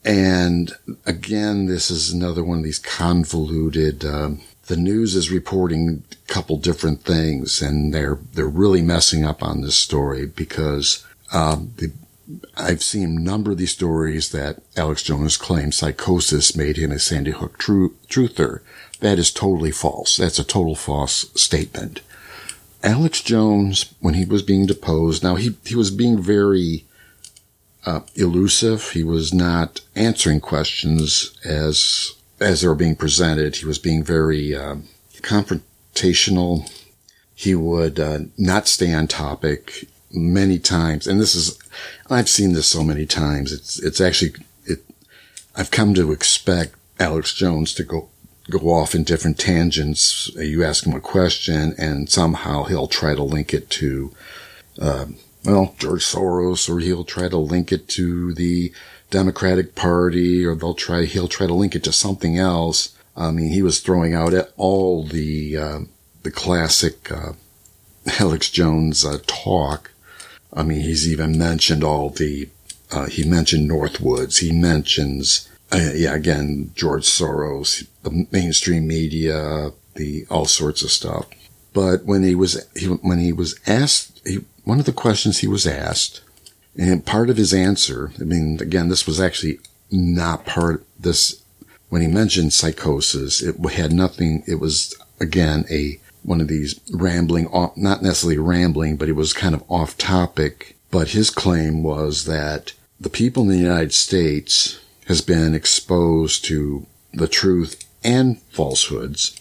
And 0.04 0.74
again, 1.06 1.68
this 1.68 1.92
is 1.92 2.12
another 2.12 2.44
one 2.44 2.60
of 2.60 2.64
these 2.64 2.80
convoluted. 2.80 4.04
Uh, 4.04 4.32
the 4.68 4.78
news 4.78 5.16
is 5.16 5.32
reporting 5.32 6.04
a 6.12 6.32
couple 6.32 6.58
different 6.58 7.04
things, 7.04 7.62
and 7.62 7.94
they're 7.94 8.20
they're 8.34 8.48
really 8.48 8.82
messing 8.82 9.24
up 9.24 9.44
on 9.44 9.62
this 9.62 9.76
story 9.76 10.26
because 10.26 11.06
um, 11.32 11.74
the 11.78 11.92
I've 12.56 12.84
seen 12.84 13.18
a 13.18 13.20
number 13.20 13.52
of 13.52 13.58
these 13.58 13.74
stories 13.74 14.32
that 14.32 14.62
Alex 14.78 15.04
Jones 15.04 15.38
claims 15.38 15.78
psychosis 15.78 16.56
made 16.56 16.78
him 16.78 16.92
a 16.92 17.00
Sandy 17.00 17.32
Hook 17.32 17.58
tru- 17.58 17.96
truther. 18.08 18.62
That 19.00 19.20
is 19.20 19.32
totally 19.32 19.72
false. 19.72 20.18
That's 20.18 20.40
a 20.40 20.44
total 20.44 20.76
false 20.76 21.30
statement. 21.36 22.02
Alex 22.84 23.22
Jones, 23.22 23.94
when 24.00 24.14
he 24.14 24.26
was 24.26 24.42
being 24.42 24.66
deposed, 24.66 25.24
now 25.24 25.36
he, 25.36 25.56
he 25.66 25.76
was 25.76 25.92
being 25.92 26.22
very 26.22 26.86
uh, 27.86 28.02
elusive. 28.16 28.92
He 28.92 29.04
was 29.04 29.34
not 29.34 29.82
answering 29.96 30.40
questions 30.40 31.38
as 31.44 32.14
as 32.40 32.62
they 32.62 32.68
were 32.68 32.76
being 32.76 32.96
presented. 32.96 33.56
He 33.56 33.66
was 33.66 33.80
being 33.80 34.04
very 34.04 34.56
uh, 34.56 34.78
confrontational. 35.22 36.70
He 37.36 37.56
would 37.56 38.00
uh, 38.00 38.20
not 38.38 38.68
stay 38.68 38.94
on 38.94 39.08
topic 39.08 39.88
many 40.12 40.60
times, 40.60 41.08
and 41.08 41.20
this 41.20 41.36
is, 41.36 41.58
I've 42.10 42.30
seen 42.30 42.54
this 42.54 42.68
so 42.68 42.84
many 42.84 43.06
times. 43.06 43.54
It's, 43.54 43.80
it's 43.80 44.02
actually, 44.02 44.34
it, 44.66 44.80
I've 45.56 45.72
come 45.72 45.94
to 45.94 46.12
expect 46.12 46.76
Alex 47.00 47.34
Jones 47.34 47.74
to 47.76 47.84
go, 47.84 48.10
go 48.50 48.74
off 48.74 48.94
in 48.94 49.04
different 49.04 49.40
tangents. 49.40 50.30
You 50.36 50.64
ask 50.64 50.86
him 50.86 50.96
a 50.96 51.00
question 51.00 51.74
and 51.78 52.10
somehow 52.10 52.64
he'll 52.64 52.88
try 52.88 53.16
to 53.16 53.24
link 53.24 53.54
it 53.54 53.70
to, 53.72 54.14
um, 54.80 55.16
well, 55.44 55.76
George 55.78 56.04
Soros, 56.04 56.70
or 56.70 56.80
he'll 56.80 57.04
try 57.04 57.28
to 57.28 57.38
link 57.38 57.72
it 57.72 57.88
to 57.90 58.34
the 58.34 58.72
Democratic 59.10 59.76
Party, 59.76 60.46
or 60.46 60.56
they'll 60.56 60.74
try, 60.74 61.06
he'll 61.06 61.28
try 61.28 61.48
to 61.48 61.54
link 61.54 61.76
it 61.76 61.84
to 61.84 61.92
something 61.92 62.38
else. 62.38 62.96
I 63.16 63.32
mean, 63.32 63.50
he 63.50 63.62
was 63.62 63.80
throwing 63.80 64.14
out 64.14 64.34
all 64.58 65.04
the, 65.04 65.58
uh, 65.58 65.80
the 66.24 66.32
classic, 66.32 67.12
uh, 67.12 67.34
Alex 68.20 68.50
Jones, 68.50 69.04
uh, 69.06 69.18
talk 69.28 69.92
I 70.54 70.64
mean, 70.64 70.82
he's 70.82 71.10
even 71.10 71.38
mentioned 71.38 71.84
all 71.84 72.10
the, 72.10 72.50
uh, 72.92 73.06
he 73.06 73.24
mentioned 73.24 73.70
Northwoods. 73.70 74.40
He 74.40 74.52
mentions, 74.52 75.50
uh, 75.72 75.92
yeah, 75.96 76.14
again, 76.14 76.72
George 76.76 77.06
Soros, 77.06 77.88
the 78.04 78.28
mainstream 78.32 78.88
media, 78.88 79.72
the 79.96 80.26
all 80.30 80.46
sorts 80.46 80.84
of 80.84 80.92
stuff. 80.92 81.28
But 81.74 82.04
when 82.04 82.24
he 82.24 82.36
was, 82.36 82.66
he, 82.76 82.88
when 82.88 83.20
he 83.20 83.32
was 83.32 83.58
asked, 83.66 84.22
he, 84.26 84.40
one 84.64 84.80
of 84.80 84.86
the 84.86 84.94
questions 84.94 85.40
he 85.40 85.48
was 85.48 85.68
asked, 85.68 86.22
and 86.78 87.06
part 87.06 87.30
of 87.30 87.38
his 87.38 87.54
answer, 87.54 88.12
I 88.20 88.24
mean, 88.24 88.60
again, 88.62 88.90
this 88.90 89.06
was 89.06 89.20
actually 89.20 89.60
not 89.92 90.46
part, 90.46 90.86
this, 91.00 91.44
when 91.90 92.02
he 92.02 92.08
mentioned 92.08 92.54
psychosis, 92.54 93.42
it 93.42 93.58
had 93.72 93.92
nothing, 93.92 94.44
it 94.48 94.56
was, 94.56 94.96
again, 95.20 95.66
a 95.70 96.00
one 96.24 96.42
of 96.42 96.48
these 96.48 96.80
rambling, 96.94 97.50
not 97.76 98.04
necessarily 98.04 98.38
rambling, 98.38 98.96
but 98.96 99.10
it 99.10 99.16
was 99.16 99.34
kind 99.34 99.56
of 99.56 99.64
off 99.70 99.98
topic. 99.98 100.76
But 100.92 101.10
his 101.10 101.30
claim 101.30 101.84
was 101.84 102.26
that 102.26 102.74
the 103.00 103.10
people 103.10 103.44
in 103.44 103.50
the 103.50 103.58
United 103.58 103.94
States 103.94 104.80
has 105.08 105.22
been 105.22 105.56
exposed 105.56 106.46
to 106.46 106.86
the 107.14 107.28
truth 107.28 107.84
and 108.04 108.40
falsehoods 108.44 109.40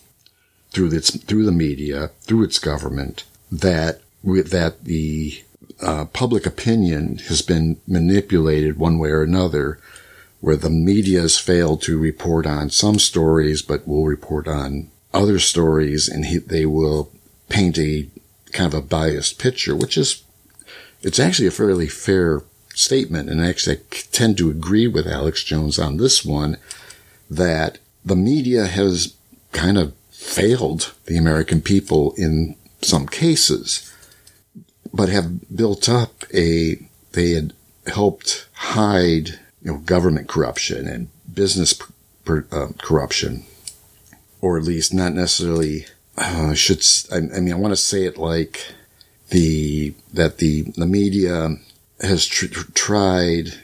through 0.70 0.92
its 0.92 1.16
through 1.16 1.44
the 1.44 1.52
media, 1.52 2.10
through 2.22 2.44
its 2.44 2.58
government, 2.58 3.24
that 3.50 4.00
that 4.22 4.84
the 4.84 5.42
uh, 5.80 6.04
public 6.06 6.46
opinion 6.46 7.18
has 7.28 7.42
been 7.42 7.80
manipulated 7.86 8.78
one 8.78 8.98
way 8.98 9.10
or 9.10 9.22
another, 9.22 9.78
where 10.40 10.56
the 10.56 10.70
media 10.70 11.20
has 11.22 11.38
failed 11.38 11.82
to 11.82 11.98
report 11.98 12.46
on 12.46 12.70
some 12.70 12.98
stories, 12.98 13.62
but 13.62 13.86
will 13.86 14.04
report 14.04 14.48
on 14.48 14.90
other 15.12 15.38
stories 15.38 16.08
and 16.08 16.26
he, 16.26 16.38
they 16.38 16.66
will 16.66 17.10
paint 17.48 17.78
a 17.78 18.08
kind 18.52 18.72
of 18.72 18.78
a 18.78 18.86
biased 18.86 19.38
picture, 19.38 19.74
which 19.74 19.96
is, 19.98 20.22
it's 21.02 21.18
actually 21.18 21.48
a 21.48 21.52
fairly 21.52 21.88
fair 21.88 22.42
statement. 22.74 23.28
And 23.28 23.40
actually, 23.40 23.76
I 23.76 23.80
tend 24.12 24.38
to 24.38 24.50
agree 24.50 24.86
with 24.86 25.06
Alex 25.06 25.42
Jones 25.44 25.78
on 25.78 25.96
this 25.96 26.24
one 26.24 26.56
that 27.30 27.78
the 28.04 28.16
media 28.16 28.66
has 28.66 29.14
kind 29.52 29.78
of 29.78 29.94
failed 30.10 30.94
the 31.06 31.16
American 31.16 31.60
people 31.60 32.12
in 32.16 32.56
some 32.82 33.06
cases, 33.06 33.89
but 34.92 35.08
have 35.08 35.54
built 35.54 35.88
up 35.88 36.24
a, 36.34 36.76
they 37.12 37.30
had 37.30 37.52
helped 37.86 38.48
hide, 38.52 39.30
you 39.62 39.72
know, 39.72 39.78
government 39.78 40.28
corruption 40.28 40.86
and 40.86 41.08
business 41.32 41.78
per, 42.24 42.46
uh, 42.52 42.68
corruption 42.78 43.44
or 44.40 44.58
at 44.58 44.64
least 44.64 44.94
not 44.94 45.12
necessarily, 45.12 45.86
uh, 46.16 46.54
should, 46.54 46.82
I, 47.12 47.16
I 47.16 47.40
mean, 47.40 47.52
I 47.52 47.56
want 47.56 47.72
to 47.72 47.76
say 47.76 48.04
it 48.04 48.16
like 48.16 48.72
the, 49.28 49.94
that 50.12 50.38
the, 50.38 50.62
the 50.76 50.86
media 50.86 51.56
has 52.00 52.26
tr- 52.26 52.46
tried 52.74 53.54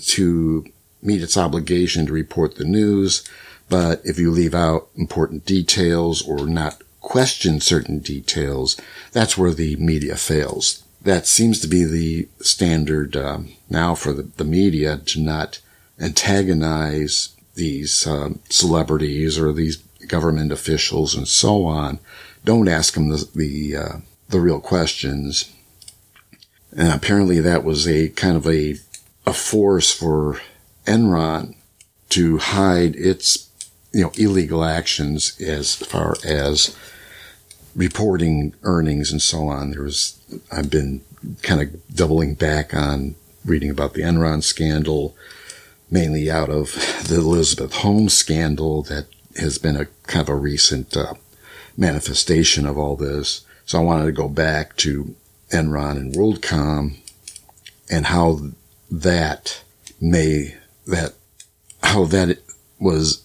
to 0.00 0.66
meet 1.02 1.22
its 1.22 1.36
obligation 1.36 2.06
to 2.06 2.12
report 2.12 2.56
the 2.56 2.64
news. 2.64 3.28
But 3.68 4.00
if 4.04 4.18
you 4.18 4.30
leave 4.30 4.54
out 4.54 4.88
important 4.96 5.44
details 5.44 6.22
or 6.22 6.46
not 6.46 6.82
question 7.02 7.60
certain 7.60 7.98
details, 7.98 8.80
that's 9.10 9.36
where 9.36 9.52
the 9.52 9.76
media 9.76 10.16
fails. 10.16 10.82
That 11.02 11.26
seems 11.26 11.60
to 11.60 11.66
be 11.66 11.84
the 11.84 12.28
standard 12.40 13.16
um, 13.16 13.52
now 13.68 13.94
for 13.94 14.12
the, 14.12 14.22
the, 14.22 14.44
media 14.44 14.98
to 14.98 15.20
not 15.20 15.60
antagonize 15.98 17.36
these 17.54 18.06
uh, 18.06 18.30
celebrities 18.48 19.36
or 19.38 19.52
these 19.52 19.78
government 20.06 20.52
officials 20.52 21.14
and 21.14 21.26
so 21.26 21.66
on. 21.66 21.98
Don't 22.44 22.68
ask 22.68 22.94
them 22.94 23.08
the 23.08 23.28
the, 23.34 23.76
uh, 23.76 23.96
the 24.28 24.40
real 24.40 24.60
questions. 24.60 25.52
And 26.74 26.92
apparently 26.92 27.40
that 27.40 27.64
was 27.64 27.86
a 27.86 28.08
kind 28.10 28.36
of 28.36 28.46
a 28.46 28.76
a 29.26 29.32
force 29.32 29.92
for 29.92 30.40
Enron 30.86 31.54
to 32.10 32.38
hide 32.38 32.94
its 32.96 33.48
you 33.92 34.02
know 34.02 34.12
illegal 34.16 34.64
actions 34.64 35.40
as 35.40 35.74
far 35.74 36.16
as 36.24 36.76
reporting 37.74 38.54
earnings 38.62 39.10
and 39.10 39.22
so 39.22 39.48
on. 39.48 39.70
There 39.70 39.82
was 39.82 40.18
I've 40.50 40.70
been 40.70 41.02
kind 41.42 41.60
of 41.60 41.94
doubling 41.94 42.34
back 42.34 42.74
on 42.74 43.14
reading 43.44 43.70
about 43.70 43.94
the 43.94 44.02
Enron 44.02 44.42
scandal, 44.42 45.16
mainly 45.90 46.30
out 46.30 46.50
of 46.50 46.72
the 47.08 47.16
Elizabeth 47.16 47.74
Holmes 47.74 48.14
scandal 48.14 48.82
that 48.84 49.06
has 49.36 49.58
been 49.58 49.76
a 49.76 49.86
kind 50.04 50.22
of 50.22 50.28
a 50.28 50.36
recent 50.36 50.96
uh, 50.96 51.14
manifestation 51.76 52.66
of 52.66 52.76
all 52.78 52.96
this. 52.96 53.44
So 53.64 53.78
I 53.78 53.82
wanted 53.82 54.06
to 54.06 54.12
go 54.12 54.28
back 54.28 54.76
to 54.78 55.14
Enron 55.50 55.96
and 55.96 56.14
WorldCom 56.14 56.96
and 57.90 58.06
how 58.06 58.40
that 58.90 59.62
may 60.00 60.56
that 60.86 61.14
how 61.82 62.04
that 62.06 62.38
was 62.78 63.21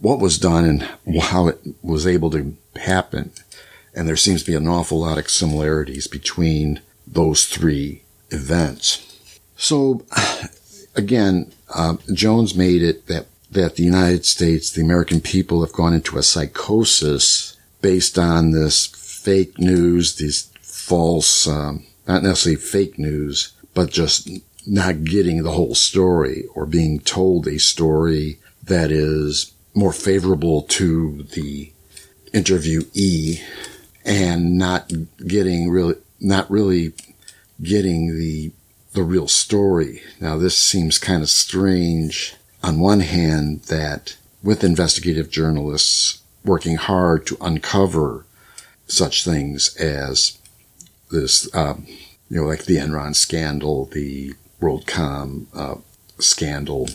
what 0.00 0.20
was 0.20 0.38
done 0.38 0.64
and 0.64 1.20
how 1.20 1.48
it 1.48 1.60
was 1.82 2.06
able 2.06 2.30
to 2.30 2.56
happen. 2.76 3.32
And 3.94 4.06
there 4.06 4.16
seems 4.16 4.42
to 4.42 4.50
be 4.50 4.56
an 4.56 4.68
awful 4.68 5.00
lot 5.00 5.18
of 5.18 5.28
similarities 5.28 6.06
between 6.06 6.80
those 7.06 7.46
three 7.46 8.02
events. 8.30 9.04
So 9.56 10.04
again, 10.94 11.52
uh, 11.74 11.96
Jones 12.12 12.54
made 12.54 12.82
it 12.82 13.06
that 13.06 13.26
that 13.50 13.76
the 13.76 13.82
United 13.82 14.26
States, 14.26 14.70
the 14.70 14.82
American 14.82 15.22
people 15.22 15.64
have 15.64 15.72
gone 15.72 15.94
into 15.94 16.18
a 16.18 16.22
psychosis 16.22 17.56
based 17.80 18.18
on 18.18 18.50
this 18.50 18.86
fake 18.86 19.58
news, 19.58 20.16
these 20.16 20.50
false, 20.60 21.46
um, 21.46 21.86
not 22.06 22.22
necessarily 22.22 22.60
fake 22.60 22.98
news, 22.98 23.52
but 23.72 23.90
just 23.90 24.28
not 24.66 25.04
getting 25.04 25.42
the 25.42 25.52
whole 25.52 25.74
story 25.74 26.44
or 26.54 26.66
being 26.66 27.00
told 27.00 27.46
a 27.46 27.58
story 27.58 28.38
that 28.62 28.90
is 28.90 29.54
more 29.78 29.92
favorable 29.92 30.62
to 30.62 31.22
the 31.34 31.72
interviewee 32.34 33.40
and 34.04 34.58
not 34.58 34.92
getting 35.26 35.70
really, 35.70 35.94
not 36.20 36.50
really 36.50 36.92
getting 37.62 38.18
the, 38.18 38.50
the 38.92 39.04
real 39.04 39.28
story. 39.28 40.02
Now 40.20 40.36
this 40.36 40.58
seems 40.58 40.98
kind 40.98 41.22
of 41.22 41.30
strange 41.30 42.34
on 42.62 42.80
one 42.80 43.00
hand 43.00 43.62
that 43.64 44.16
with 44.42 44.64
investigative 44.64 45.30
journalists 45.30 46.22
working 46.44 46.76
hard 46.76 47.24
to 47.26 47.36
uncover 47.40 48.24
such 48.88 49.24
things 49.24 49.76
as 49.76 50.38
this, 51.12 51.54
um, 51.54 51.86
you 52.28 52.40
know, 52.40 52.46
like 52.48 52.64
the 52.64 52.78
Enron 52.78 53.14
scandal, 53.14 53.86
the 53.86 54.34
WorldCom 54.60 55.46
uh, 55.54 55.76
scandal, 56.18 56.88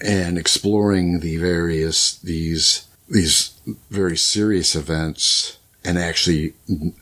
and 0.00 0.38
exploring 0.38 1.20
the 1.20 1.36
various 1.36 2.18
these 2.18 2.86
these 3.08 3.58
very 3.90 4.16
serious 4.16 4.74
events, 4.76 5.58
and 5.84 5.98
actually 5.98 6.54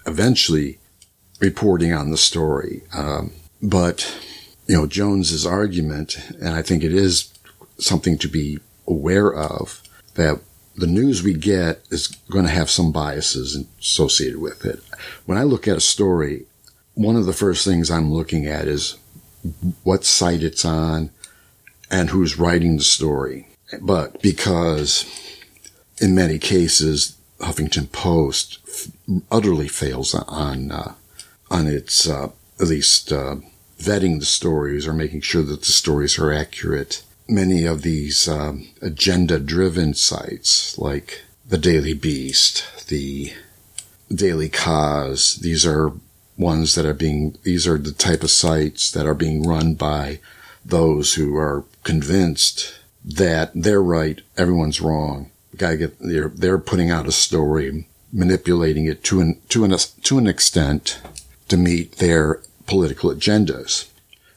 eventually 0.07 0.79
reporting 1.41 1.93
on 1.93 2.11
the 2.11 2.17
story. 2.17 2.83
Um, 2.95 3.33
but 3.63 4.17
you 4.67 4.77
know, 4.77 4.87
Jones's 4.87 5.47
argument, 5.47 6.19
and 6.41 6.51
I 6.51 6.63
think 6.63 6.83
it 6.83 6.93
is 6.95 7.33
something 7.79 8.19
to 8.19 8.29
be 8.29 8.59
aware 8.87 9.33
of, 9.33 9.83
that 10.15 10.41
the 10.77 10.87
news 10.87 11.23
we 11.23 11.35
get 11.35 11.83
is 11.91 12.09
going 12.31 12.45
to 12.45 12.51
have 12.51 12.71
some 12.71 12.93
biases 12.93 13.65
associated 13.81 14.41
with 14.41 14.65
it. 14.65 14.81
When 15.25 15.39
I 15.39 15.43
look 15.43 15.67
at 15.67 15.77
a 15.77 15.81
story, 15.81 16.47
one 16.95 17.17
of 17.17 17.27
the 17.27 17.33
first 17.33 17.65
things 17.65 17.91
I'm 17.91 18.13
looking 18.13 18.47
at 18.47 18.67
is 18.67 18.97
what 19.85 20.05
site 20.05 20.43
it's 20.43 20.65
on 20.65 21.11
and 21.91 22.11
who's 22.11 22.39
writing 22.39 22.77
the 22.77 22.85
story. 22.85 23.49
But 23.81 24.23
because 24.23 25.05
in 26.01 26.15
many 26.15 26.39
cases, 26.39 27.17
Huffington 27.41 27.91
Post 27.93 28.59
utterly 29.31 29.69
fails 29.69 30.15
on, 30.15 30.71
uh, 30.71 30.95
on 31.51 31.67
its, 31.67 32.09
uh, 32.09 32.31
at 32.61 32.67
least, 32.67 33.13
uh, 33.13 33.37
vetting 33.79 34.19
the 34.19 34.27
stories 34.27 34.87
or 34.87 34.93
making 34.93 35.21
sure 35.21 35.43
that 35.43 35.61
the 35.61 35.73
stories 35.73 36.19
are 36.19 36.33
accurate. 36.33 37.03
Many 37.29 37.65
of 37.65 37.83
these 37.83 38.29
um, 38.29 38.69
agenda 38.81 39.39
driven 39.39 39.95
sites 39.95 40.79
like 40.79 41.23
the 41.47 41.59
Daily 41.59 41.95
Beast, 41.95 42.89
the 42.89 43.33
Daily 44.13 44.49
Kos, 44.49 45.35
these 45.35 45.67
are 45.67 45.93
ones 46.39 46.75
that 46.75 46.87
are 46.87 46.95
being, 46.95 47.37
these 47.43 47.67
are 47.67 47.79
the 47.79 47.93
type 47.93 48.23
of 48.23 48.31
sites 48.31 48.91
that 48.93 49.07
are 49.07 49.15
being 49.15 49.43
run 49.43 49.75
by 49.75 50.21
those 50.69 51.15
who 51.15 51.37
are 51.37 51.65
convinced 51.85 52.79
that 53.05 53.53
they're 53.55 53.83
right, 53.83 54.21
everyone's 54.37 54.81
wrong. 54.81 55.31
Gotta 55.57 55.77
get, 55.77 55.99
they're, 56.01 56.29
they're 56.29 56.59
putting 56.59 56.91
out 56.91 57.07
a 57.07 57.13
story, 57.13 57.87
manipulating 58.13 58.87
it 58.87 59.05
to 59.05 59.21
an, 59.21 59.41
to 59.49 59.65
an, 59.65 59.75
to 60.03 60.19
an 60.19 60.27
extent 60.27 61.01
to 61.49 61.57
meet 61.57 61.97
their 61.97 62.41
political 62.67 63.11
agendas. 63.11 63.89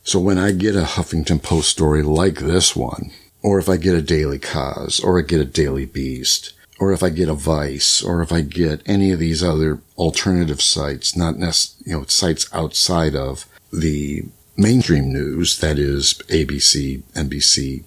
So 0.03 0.19
when 0.19 0.37
I 0.37 0.51
get 0.51 0.75
a 0.75 0.83
Huffington 0.83 1.41
Post 1.41 1.69
story 1.69 2.03
like 2.03 2.39
this 2.39 2.75
one, 2.75 3.11
or 3.41 3.59
if 3.59 3.67
I 3.67 3.77
get 3.77 3.95
a 3.95 4.01
Daily 4.01 4.39
Kos, 4.39 4.99
or 4.99 5.19
I 5.19 5.23
get 5.23 5.41
a 5.41 5.45
Daily 5.45 5.85
Beast, 5.85 6.53
or 6.79 6.93
if 6.93 7.03
I 7.03 7.09
get 7.09 7.29
a 7.29 7.33
Vice, 7.33 8.01
or 8.01 8.21
if 8.21 8.31
I 8.31 8.41
get 8.41 8.81
any 8.85 9.11
of 9.11 9.19
these 9.19 9.43
other 9.43 9.79
alternative 9.97 10.61
sites, 10.61 11.15
not 11.15 11.37
necessarily, 11.37 11.91
you 11.91 11.97
know, 11.97 12.05
sites 12.05 12.47
outside 12.53 13.15
of 13.15 13.45
the 13.71 14.23
mainstream 14.59 15.11
news, 15.11 15.59
that 15.59 15.79
is 15.79 16.15
ABC, 16.27 17.01
NBC, 17.13 17.85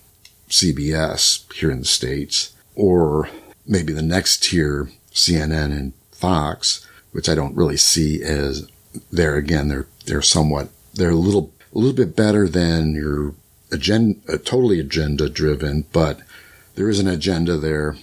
CBS 0.48 1.52
here 1.52 1.70
in 1.70 1.80
the 1.80 1.84
States, 1.84 2.54
or 2.74 3.28
maybe 3.66 3.92
the 3.92 4.02
next 4.02 4.44
tier, 4.44 4.90
CNN 5.12 5.76
and 5.76 5.92
Fox, 6.10 6.86
which 7.12 7.28
I 7.28 7.34
don't 7.34 7.54
really 7.54 7.76
see 7.76 8.22
as 8.22 8.68
there 9.10 9.36
again, 9.36 9.68
they're 9.68 9.86
they're 10.06 10.22
somewhat 10.22 10.68
they're 10.94 11.10
a 11.10 11.14
little 11.14 11.52
a 11.74 11.78
little 11.78 11.94
bit 11.94 12.16
better 12.16 12.48
than 12.48 12.94
your 12.94 13.34
agenda, 13.70 14.18
uh, 14.28 14.36
totally 14.38 14.78
agenda 14.80 15.28
driven, 15.28 15.86
but 15.92 16.20
there 16.74 16.88
is 16.88 16.98
an 16.98 17.08
agenda 17.08 17.56
there. 17.56 17.96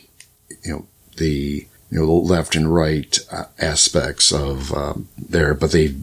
You 0.64 0.72
know 0.72 0.88
the 1.18 1.68
you 1.92 2.00
know 2.00 2.06
the 2.06 2.12
left 2.12 2.56
and 2.56 2.74
right 2.74 3.18
uh, 3.32 3.46
aspects 3.60 4.32
of 4.32 4.74
um, 4.74 5.10
there, 5.18 5.54
but 5.54 5.72
they 5.72 5.96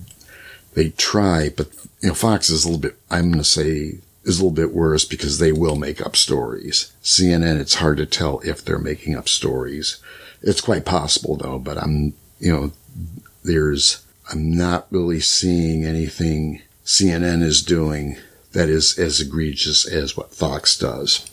they 0.77 0.91
try. 0.91 1.49
But 1.49 1.69
you 2.01 2.11
know 2.11 2.15
Fox 2.15 2.49
is 2.49 2.65
a 2.65 2.69
little 2.69 2.81
bit. 2.81 2.97
I'm 3.11 3.33
going 3.33 3.39
to 3.39 3.45
say 3.45 3.99
is 4.23 4.41
a 4.41 4.45
little 4.45 4.51
bit 4.51 4.73
worse 4.73 5.05
because 5.05 5.39
they 5.39 5.53
will 5.53 5.77
make 5.77 6.05
up 6.05 6.17
stories. 6.17 6.93
CNN, 7.03 7.61
it's 7.61 7.77
hard 7.77 7.97
to 7.99 8.07
tell 8.07 8.41
if 8.45 8.65
they're 8.65 8.79
making 8.79 9.17
up 9.17 9.29
stories. 9.29 9.99
It's 10.43 10.61
quite 10.61 10.85
possible 10.85 11.37
though, 11.37 11.59
but 11.59 11.79
I'm, 11.79 12.15
you 12.39 12.53
know, 12.53 12.73
there's 13.43 14.05
I'm 14.31 14.51
not 14.57 14.87
really 14.91 15.21
seeing 15.21 15.85
anything 15.85 16.62
CNN 16.85 17.43
is 17.43 17.62
doing 17.62 18.17
that 18.53 18.69
is 18.69 18.99
as 18.99 19.21
egregious 19.21 19.87
as 19.87 20.17
what 20.17 20.35
Fox 20.35 20.77
does. 20.79 21.31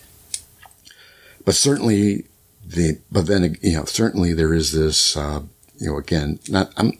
But 1.45 1.55
certainly 1.55 2.25
the, 2.65 2.99
but 3.11 3.27
then, 3.27 3.57
you 3.61 3.77
know, 3.77 3.85
certainly 3.85 4.33
there 4.33 4.53
is 4.53 4.71
this, 4.71 5.17
uh, 5.17 5.41
you 5.77 5.87
know, 5.87 5.97
again, 5.97 6.39
not, 6.49 6.71
I'm, 6.77 6.93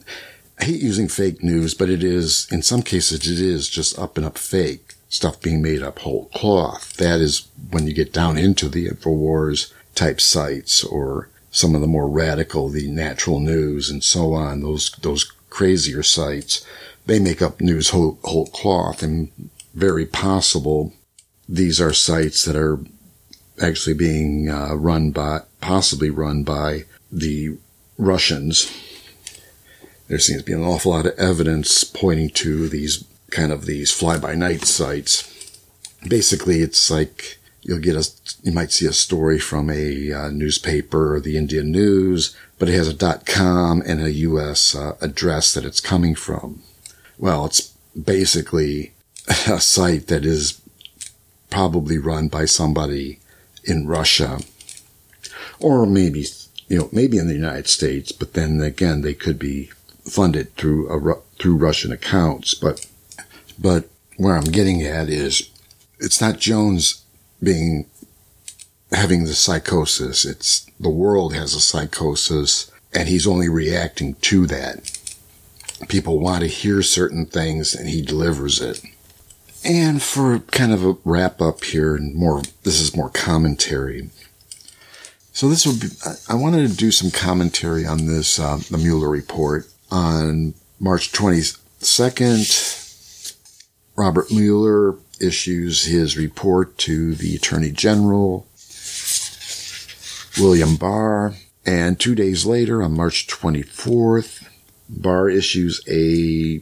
I 0.59 0.65
hate 0.65 0.81
using 0.81 1.07
fake 1.07 1.43
news, 1.43 1.73
but 1.73 1.89
it 1.89 2.03
is, 2.03 2.47
in 2.51 2.61
some 2.61 2.83
cases, 2.83 3.27
it 3.27 3.39
is 3.39 3.69
just 3.69 3.97
up 3.97 4.17
and 4.17 4.25
up 4.25 4.37
fake 4.37 4.95
stuff 5.09 5.41
being 5.41 5.61
made 5.61 5.83
up 5.83 5.99
whole 5.99 6.25
cloth. 6.33 6.95
That 6.97 7.19
is 7.19 7.47
when 7.69 7.87
you 7.87 7.93
get 7.93 8.13
down 8.13 8.37
into 8.37 8.69
the 8.69 8.87
InfoWars 8.87 9.71
type 9.95 10.19
sites 10.19 10.83
or 10.83 11.29
some 11.51 11.75
of 11.75 11.81
the 11.81 11.87
more 11.87 12.09
radical, 12.09 12.69
the 12.69 12.89
natural 12.89 13.39
news 13.39 13.89
and 13.89 14.03
so 14.03 14.33
on. 14.33 14.61
Those, 14.61 14.91
those 15.01 15.23
crazier 15.49 16.01
sites, 16.01 16.65
they 17.05 17.19
make 17.19 17.41
up 17.41 17.61
news 17.61 17.89
whole, 17.89 18.17
whole 18.23 18.47
cloth 18.47 19.03
and 19.03 19.31
very 19.75 20.05
possible 20.05 20.93
these 21.47 21.81
are 21.81 21.93
sites 21.93 22.45
that 22.45 22.55
are 22.55 22.79
actually 23.61 23.93
being 23.93 24.49
uh, 24.49 24.73
run 24.75 25.11
by, 25.11 25.41
possibly 25.61 26.09
run 26.09 26.43
by 26.43 26.85
the 27.11 27.57
Russians. 27.97 28.71
There 30.13 30.19
seems 30.19 30.41
to 30.41 30.45
be 30.45 30.53
an 30.53 30.63
awful 30.63 30.91
lot 30.91 31.07
of 31.07 31.17
evidence 31.17 31.83
pointing 31.83 32.29
to 32.35 32.69
these 32.69 33.03
kind 33.31 33.51
of 33.51 33.65
these 33.65 33.91
fly-by-night 33.91 34.63
sites. 34.63 35.59
Basically, 36.07 36.59
it's 36.59 36.91
like 36.91 37.39
you'll 37.63 37.79
get 37.79 37.95
a, 37.95 38.07
you 38.43 38.51
might 38.51 38.71
see 38.71 38.85
a 38.85 38.93
story 38.93 39.39
from 39.39 39.71
a 39.71 40.11
uh, 40.11 40.29
newspaper 40.29 41.19
the 41.19 41.35
Indian 41.35 41.71
News, 41.71 42.37
but 42.59 42.69
it 42.69 42.73
has 42.73 42.87
a 42.87 43.19
.com 43.25 43.81
and 43.87 44.03
a 44.03 44.11
U.S. 44.11 44.75
Uh, 44.75 44.95
address 45.01 45.51
that 45.55 45.65
it's 45.65 45.81
coming 45.81 46.13
from. 46.13 46.61
Well, 47.17 47.47
it's 47.47 47.73
basically 47.99 48.93
a 49.47 49.59
site 49.59 50.05
that 50.09 50.25
is 50.25 50.61
probably 51.49 51.97
run 51.97 52.27
by 52.27 52.45
somebody 52.45 53.17
in 53.63 53.87
Russia 53.87 54.41
or 55.59 55.87
maybe, 55.87 56.27
you 56.67 56.77
know, 56.77 56.89
maybe 56.91 57.17
in 57.17 57.27
the 57.27 57.33
United 57.33 57.67
States, 57.67 58.11
but 58.11 58.33
then 58.33 58.61
again, 58.61 59.01
they 59.01 59.15
could 59.15 59.39
be 59.39 59.71
funded 60.05 60.55
through 60.55 60.89
a, 60.89 61.21
through 61.39 61.55
Russian 61.57 61.91
accounts. 61.91 62.53
But, 62.53 62.85
but 63.59 63.89
where 64.17 64.35
I'm 64.35 64.45
getting 64.45 64.81
at 64.81 65.09
is 65.09 65.49
it's 65.99 66.21
not 66.21 66.39
Jones 66.39 67.03
being, 67.41 67.85
having 68.91 69.25
the 69.25 69.33
psychosis. 69.33 70.25
It's 70.25 70.65
the 70.79 70.89
world 70.89 71.33
has 71.33 71.53
a 71.53 71.59
psychosis 71.59 72.71
and 72.93 73.07
he's 73.07 73.27
only 73.27 73.49
reacting 73.49 74.15
to 74.15 74.45
that. 74.47 74.97
People 75.89 76.19
want 76.19 76.41
to 76.41 76.47
hear 76.47 76.81
certain 76.81 77.25
things 77.25 77.73
and 77.73 77.89
he 77.89 78.01
delivers 78.01 78.61
it. 78.61 78.81
And 79.65 80.01
for 80.01 80.39
kind 80.39 80.73
of 80.73 80.85
a 80.85 80.97
wrap 81.05 81.41
up 81.41 81.63
here 81.63 81.95
and 81.95 82.13
more, 82.15 82.41
this 82.63 82.79
is 82.79 82.95
more 82.95 83.09
commentary. 83.09 84.09
So 85.31 85.49
this 85.49 85.65
would 85.65 85.79
be, 85.79 85.87
I 86.29 86.35
wanted 86.35 86.69
to 86.69 86.75
do 86.75 86.91
some 86.91 87.09
commentary 87.09 87.85
on 87.85 88.05
this, 88.05 88.39
uh, 88.39 88.57
the 88.69 88.77
Mueller 88.77 89.09
report 89.09 89.67
on 89.93 90.55
March 90.79 91.11
22nd. 91.11 93.35
Robert 93.95 94.31
Mueller 94.31 94.97
issues 95.21 95.85
his 95.85 96.17
report 96.17 96.79
to 96.79 97.13
the 97.13 97.35
Attorney 97.35 97.69
General, 97.69 98.47
William 100.39 100.77
Barr, 100.77 101.35
and 101.63 101.99
two 101.99 102.15
days 102.15 102.43
later, 102.45 102.81
on 102.81 102.97
March 102.97 103.27
24th, 103.27 104.47
Barr 104.89 105.29
issues 105.29 105.79
a 105.87 106.61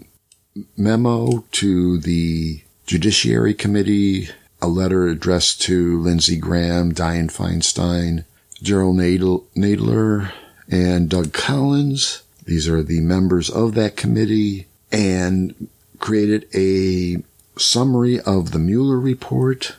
memo 0.75 1.45
to 1.53 1.99
the 1.99 2.61
Judiciary 2.85 3.53
Committee, 3.53 4.27
a 4.61 4.67
letter 4.67 5.07
addressed 5.07 5.61
to 5.61 6.01
Lindsey 6.01 6.35
Graham, 6.35 6.93
Dianne 6.93 7.31
Feinstein, 7.31 8.25
Jerrold 8.61 8.97
Nadler, 8.97 10.33
and 10.69 11.09
Doug 11.09 11.31
Collins. 11.31 12.20
These 12.45 12.67
are 12.67 12.83
the 12.83 13.01
members 13.01 13.49
of 13.49 13.75
that 13.75 13.95
committee 13.95 14.67
and 14.91 15.69
created 15.99 16.47
a 16.53 17.23
summary 17.57 18.19
of 18.19 18.51
the 18.51 18.59
Mueller 18.59 18.99
report. 18.99 19.75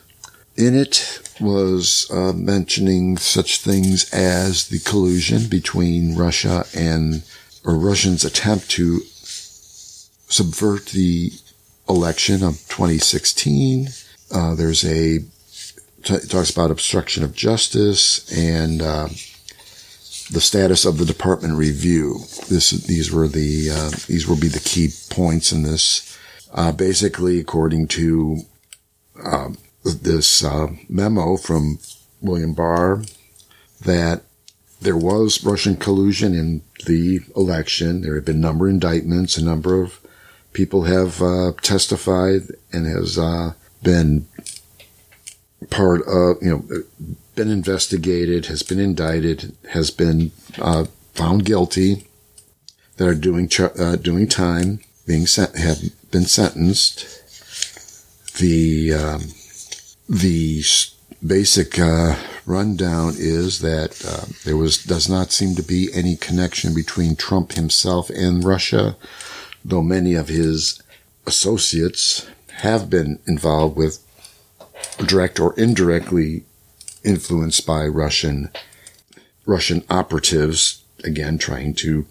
In 0.55 0.75
it 0.75 1.21
was 1.41 2.09
uh, 2.11 2.33
mentioning 2.33 3.17
such 3.17 3.59
things 3.59 4.11
as 4.13 4.67
the 4.67 4.79
collusion 4.79 5.47
between 5.49 6.15
Russia 6.15 6.65
and 6.75 7.23
or 7.65 7.75
Russians' 7.75 8.25
attempt 8.25 8.69
to 8.71 8.99
subvert 10.27 10.87
the 10.87 11.31
election 11.87 12.43
of 12.43 12.55
2016. 12.69 13.87
Uh, 14.31 14.55
there's 14.55 14.83
a 14.83 15.19
t- 16.03 16.27
talks 16.27 16.49
about 16.49 16.71
obstruction 16.71 17.23
of 17.23 17.35
justice 17.35 18.31
and 18.31 18.81
uh, 18.81 19.07
the 20.33 20.41
status 20.41 20.83
of 20.83 20.97
the 20.97 21.05
department 21.05 21.57
review. 21.57 22.19
This 22.49 22.71
these 22.71 23.11
were 23.11 23.27
the 23.27 23.69
uh, 23.71 23.89
these 24.07 24.27
will 24.27 24.39
be 24.39 24.47
the 24.47 24.59
key 24.59 24.89
points 25.09 25.51
in 25.51 25.63
this. 25.63 26.17
Uh, 26.51 26.71
basically, 26.71 27.39
according 27.39 27.87
to 27.87 28.39
um, 29.23 29.57
this 29.83 30.43
uh, 30.43 30.67
memo 30.89 31.37
from 31.37 31.79
William 32.21 32.53
Barr, 32.53 33.03
that 33.81 34.23
there 34.81 34.97
was 34.97 35.43
Russian 35.43 35.77
collusion 35.77 36.33
in 36.33 36.61
the 36.85 37.21
election. 37.35 38.01
There 38.01 38.15
have 38.15 38.25
been 38.25 38.37
a 38.37 38.39
number 38.39 38.67
of 38.67 38.73
indictments. 38.73 39.37
A 39.37 39.43
number 39.43 39.81
of 39.81 39.99
people 40.51 40.83
have 40.83 41.21
uh, 41.21 41.53
testified 41.61 42.41
and 42.71 42.85
has 42.85 43.17
uh, 43.17 43.53
been 43.81 44.27
part 45.69 46.01
of, 46.07 46.37
you 46.41 46.49
know, 46.51 47.15
been 47.35 47.49
investigated, 47.49 48.47
has 48.47 48.63
been 48.63 48.79
indicted, 48.79 49.55
has 49.71 49.91
been 49.91 50.31
uh, 50.59 50.85
found 51.13 51.45
guilty, 51.45 52.07
that 52.97 53.07
are 53.07 53.15
doing 53.15 53.49
uh, 53.79 53.95
doing 53.95 54.27
time, 54.27 54.79
being 55.07 55.25
sent, 55.25 55.57
have 55.57 55.79
been 56.11 56.25
sentenced. 56.25 57.21
The 58.37 58.93
um, 58.93 59.21
the 60.07 60.63
basic 61.25 61.79
uh, 61.79 62.15
rundown 62.45 63.13
is 63.17 63.59
that 63.59 64.03
uh, 64.05 64.25
there 64.45 64.57
was 64.57 64.83
does 64.83 65.09
not 65.09 65.31
seem 65.31 65.55
to 65.55 65.63
be 65.63 65.89
any 65.93 66.15
connection 66.15 66.73
between 66.73 67.15
Trump 67.15 67.53
himself 67.53 68.09
and 68.09 68.43
Russia, 68.43 68.95
though 69.63 69.81
many 69.81 70.13
of 70.13 70.27
his 70.27 70.81
associates 71.25 72.27
have 72.57 72.89
been 72.89 73.19
involved 73.25 73.75
with 73.75 73.99
direct 75.05 75.39
or 75.39 75.57
indirectly 75.57 76.43
influenced 77.03 77.65
by 77.65 77.85
Russian 77.85 78.49
Russian 79.45 79.83
operatives, 79.89 80.83
again 81.03 81.37
trying 81.37 81.73
to 81.75 82.05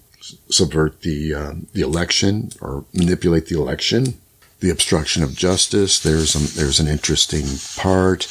subvert 0.49 1.01
the 1.01 1.33
uh, 1.33 1.53
the 1.73 1.81
election 1.81 2.51
or 2.61 2.85
manipulate 2.93 3.47
the 3.47 3.57
election. 3.57 4.15
The 4.59 4.69
obstruction 4.69 5.23
of 5.23 5.35
justice. 5.35 5.99
There's 5.99 6.35
a, 6.35 6.57
there's 6.57 6.79
an 6.79 6.87
interesting 6.87 7.43
part. 7.75 8.21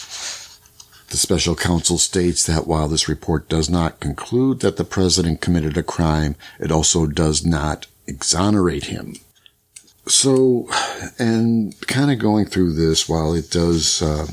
The 1.10 1.18
special 1.18 1.54
counsel 1.54 1.98
states 1.98 2.46
that 2.46 2.66
while 2.66 2.88
this 2.88 3.06
report 3.06 3.50
does 3.50 3.68
not 3.68 4.00
conclude 4.00 4.60
that 4.60 4.78
the 4.78 4.84
president 4.84 5.42
committed 5.42 5.76
a 5.76 5.82
crime, 5.82 6.36
it 6.58 6.72
also 6.72 7.04
does 7.04 7.44
not 7.44 7.86
exonerate 8.06 8.84
him. 8.84 9.16
So, 10.06 10.70
and 11.18 11.78
kind 11.86 12.10
of 12.10 12.18
going 12.18 12.46
through 12.46 12.72
this, 12.76 13.06
while 13.06 13.34
it 13.34 13.50
does 13.50 14.00
uh, 14.00 14.28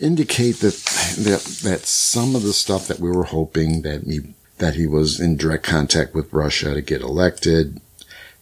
indicate 0.00 0.56
that 0.60 0.74
that 1.18 1.42
that 1.62 1.86
some 1.86 2.34
of 2.34 2.42
the 2.42 2.52
stuff 2.52 2.88
that 2.88 3.00
we 3.00 3.10
were 3.10 3.24
hoping 3.24 3.82
that 3.82 4.02
he 4.04 4.34
that 4.58 4.74
he 4.74 4.86
was 4.86 5.20
in 5.20 5.36
direct 5.36 5.64
contact 5.64 6.14
with 6.14 6.32
Russia 6.32 6.74
to 6.74 6.82
get 6.82 7.02
elected. 7.02 7.80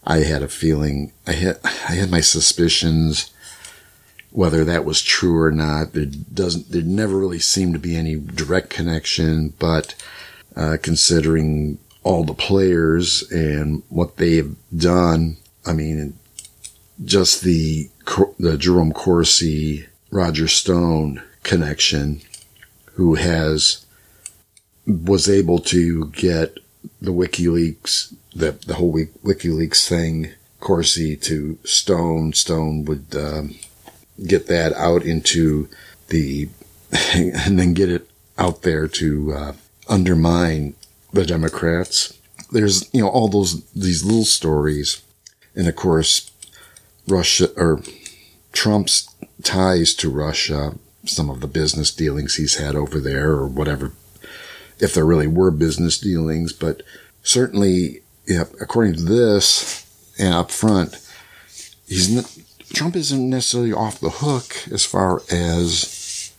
I 0.03 0.19
had 0.19 0.41
a 0.41 0.47
feeling 0.47 1.11
I 1.27 1.33
had 1.33 1.59
I 1.63 1.93
had 1.93 2.09
my 2.09 2.21
suspicions 2.21 3.31
whether 4.31 4.63
that 4.63 4.85
was 4.85 5.01
true 5.01 5.39
or 5.39 5.51
not. 5.51 5.93
There 5.93 6.05
doesn't 6.05 6.71
there 6.71 6.81
never 6.81 7.17
really 7.17 7.39
seemed 7.39 7.73
to 7.73 7.79
be 7.79 7.95
any 7.95 8.15
direct 8.15 8.69
connection, 8.69 9.53
but 9.59 9.95
uh, 10.55 10.77
considering 10.81 11.79
all 12.03 12.23
the 12.23 12.33
players 12.33 13.29
and 13.31 13.83
what 13.89 14.17
they've 14.17 14.55
done, 14.75 15.37
I 15.65 15.73
mean, 15.73 16.17
just 17.03 17.41
the 17.41 17.89
the 18.39 18.57
Jerome 18.57 18.93
Corsi, 18.93 19.87
Roger 20.11 20.47
Stone 20.47 21.23
connection 21.43 22.21
who 22.93 23.15
has 23.15 23.85
was 24.85 25.29
able 25.29 25.59
to 25.59 26.07
get 26.07 26.57
the 27.01 27.11
WikiLeaks, 27.11 28.13
the, 28.33 28.51
the 28.65 28.75
whole 28.75 28.93
WikiLeaks 28.93 29.87
thing, 29.87 30.31
Corsi 30.59 31.15
to 31.17 31.57
Stone. 31.63 32.33
Stone 32.33 32.85
would 32.85 33.15
um, 33.15 33.55
get 34.25 34.47
that 34.47 34.73
out 34.73 35.03
into 35.03 35.69
the, 36.07 36.49
and 37.13 37.59
then 37.59 37.73
get 37.73 37.89
it 37.89 38.09
out 38.37 38.63
there 38.63 38.87
to 38.87 39.33
uh, 39.33 39.53
undermine 39.87 40.75
the 41.13 41.25
Democrats. 41.25 42.17
There's, 42.51 42.91
you 42.93 43.01
know, 43.01 43.09
all 43.09 43.27
those, 43.27 43.63
these 43.71 44.03
little 44.03 44.25
stories. 44.25 45.01
And 45.55 45.67
of 45.67 45.75
course, 45.75 46.31
Russia 47.07 47.49
or 47.55 47.81
Trump's 48.51 49.13
ties 49.43 49.93
to 49.95 50.09
Russia 50.09 50.75
some 51.09 51.29
of 51.29 51.41
the 51.41 51.47
business 51.47 51.93
dealings 51.93 52.35
he's 52.35 52.55
had 52.55 52.75
over 52.75 52.99
there 52.99 53.31
or 53.31 53.47
whatever, 53.47 53.93
if 54.79 54.93
there 54.93 55.05
really 55.05 55.27
were 55.27 55.51
business 55.51 55.97
dealings. 55.97 56.53
But 56.53 56.83
certainly, 57.23 58.01
yeah, 58.25 58.45
according 58.61 58.95
to 58.95 59.03
this 59.03 59.85
and 60.17 60.33
up 60.33 60.51
front, 60.51 60.95
he's 61.87 62.39
Trump 62.73 62.95
isn't 62.95 63.29
necessarily 63.29 63.73
off 63.73 63.99
the 63.99 64.09
hook 64.09 64.55
as 64.71 64.85
far 64.85 65.23
as 65.31 66.31